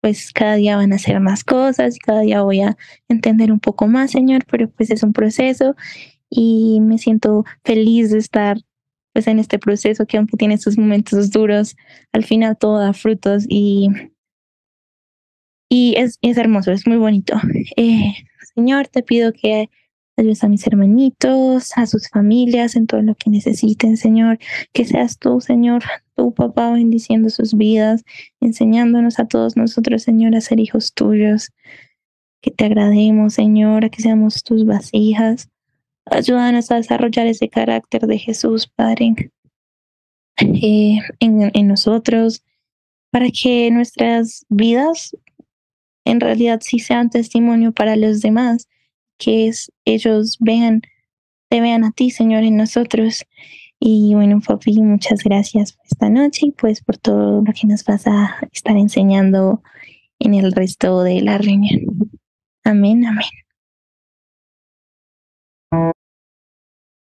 pues 0.00 0.32
cada 0.32 0.54
día 0.54 0.76
van 0.76 0.92
a 0.92 0.96
hacer 0.96 1.18
más 1.18 1.42
cosas, 1.42 1.98
cada 1.98 2.20
día 2.20 2.42
voy 2.42 2.60
a 2.60 2.76
entender 3.08 3.50
un 3.50 3.58
poco 3.58 3.88
más, 3.88 4.12
Señor, 4.12 4.44
pero 4.48 4.70
pues 4.70 4.92
es 4.92 5.02
un 5.02 5.12
proceso 5.12 5.74
y 6.28 6.78
me 6.82 6.96
siento 6.96 7.44
feliz 7.64 8.12
de 8.12 8.18
estar 8.18 8.58
pues 9.12 9.26
en 9.26 9.40
este 9.40 9.58
proceso 9.58 10.06
que 10.06 10.16
aunque 10.16 10.36
tiene 10.36 10.58
sus 10.58 10.78
momentos 10.78 11.32
duros, 11.32 11.74
al 12.12 12.24
final 12.24 12.56
todo 12.56 12.78
da 12.78 12.92
frutos 12.92 13.46
y, 13.48 13.88
y 15.70 15.94
es, 15.96 16.18
es 16.20 16.36
hermoso, 16.36 16.72
es 16.72 16.86
muy 16.86 16.98
bonito. 16.98 17.34
Eh, 17.76 18.12
señor, 18.54 18.88
te 18.88 19.02
pido 19.02 19.32
que 19.32 19.70
Ayuda 20.20 20.34
a 20.42 20.48
mis 20.48 20.66
hermanitos, 20.66 21.72
a 21.76 21.86
sus 21.86 22.10
familias, 22.10 22.76
en 22.76 22.86
todo 22.86 23.00
lo 23.00 23.14
que 23.14 23.30
necesiten, 23.30 23.96
Señor. 23.96 24.38
Que 24.74 24.84
seas 24.84 25.18
tú, 25.18 25.40
Señor, 25.40 25.82
tu 26.14 26.34
papá, 26.34 26.72
bendiciendo 26.72 27.30
sus 27.30 27.54
vidas, 27.54 28.04
enseñándonos 28.38 29.18
a 29.18 29.26
todos 29.26 29.56
nosotros, 29.56 30.02
Señor, 30.02 30.36
a 30.36 30.42
ser 30.42 30.60
hijos 30.60 30.92
tuyos. 30.92 31.52
Que 32.42 32.50
te 32.50 32.66
agrademos, 32.66 33.32
Señor, 33.32 33.86
a 33.86 33.88
que 33.88 34.02
seamos 34.02 34.42
tus 34.44 34.66
vasijas. 34.66 35.48
Ayúdanos 36.04 36.70
a 36.70 36.76
desarrollar 36.76 37.26
ese 37.26 37.48
carácter 37.48 38.06
de 38.06 38.18
Jesús, 38.18 38.66
Padre, 38.66 39.14
eh, 40.36 40.98
en, 41.20 41.50
en 41.54 41.66
nosotros, 41.66 42.44
para 43.10 43.28
que 43.30 43.70
nuestras 43.70 44.44
vidas 44.50 45.16
en 46.04 46.20
realidad 46.20 46.60
sí 46.62 46.78
sean 46.78 47.10
testimonio 47.10 47.72
para 47.72 47.96
los 47.96 48.20
demás 48.20 48.68
que 49.18 49.48
es, 49.48 49.70
ellos 49.84 50.38
vean, 50.40 50.82
te 51.50 51.60
vean 51.60 51.84
a 51.84 51.92
ti, 51.92 52.10
Señor, 52.10 52.42
en 52.44 52.56
nosotros 52.56 53.24
Y 53.80 54.14
bueno, 54.14 54.40
papi, 54.40 54.80
muchas 54.82 55.24
gracias 55.24 55.72
por 55.74 55.86
esta 55.86 56.10
noche 56.10 56.46
y 56.48 56.52
pues 56.52 56.82
por 56.82 56.98
todo 56.98 57.42
lo 57.42 57.52
que 57.52 57.66
nos 57.66 57.84
vas 57.84 58.06
a 58.06 58.36
estar 58.52 58.76
enseñando 58.76 59.62
en 60.20 60.34
el 60.34 60.52
resto 60.52 61.02
de 61.02 61.22
la 61.22 61.38
reunión. 61.38 62.10
Amén, 62.64 63.06
amén. 63.06 63.24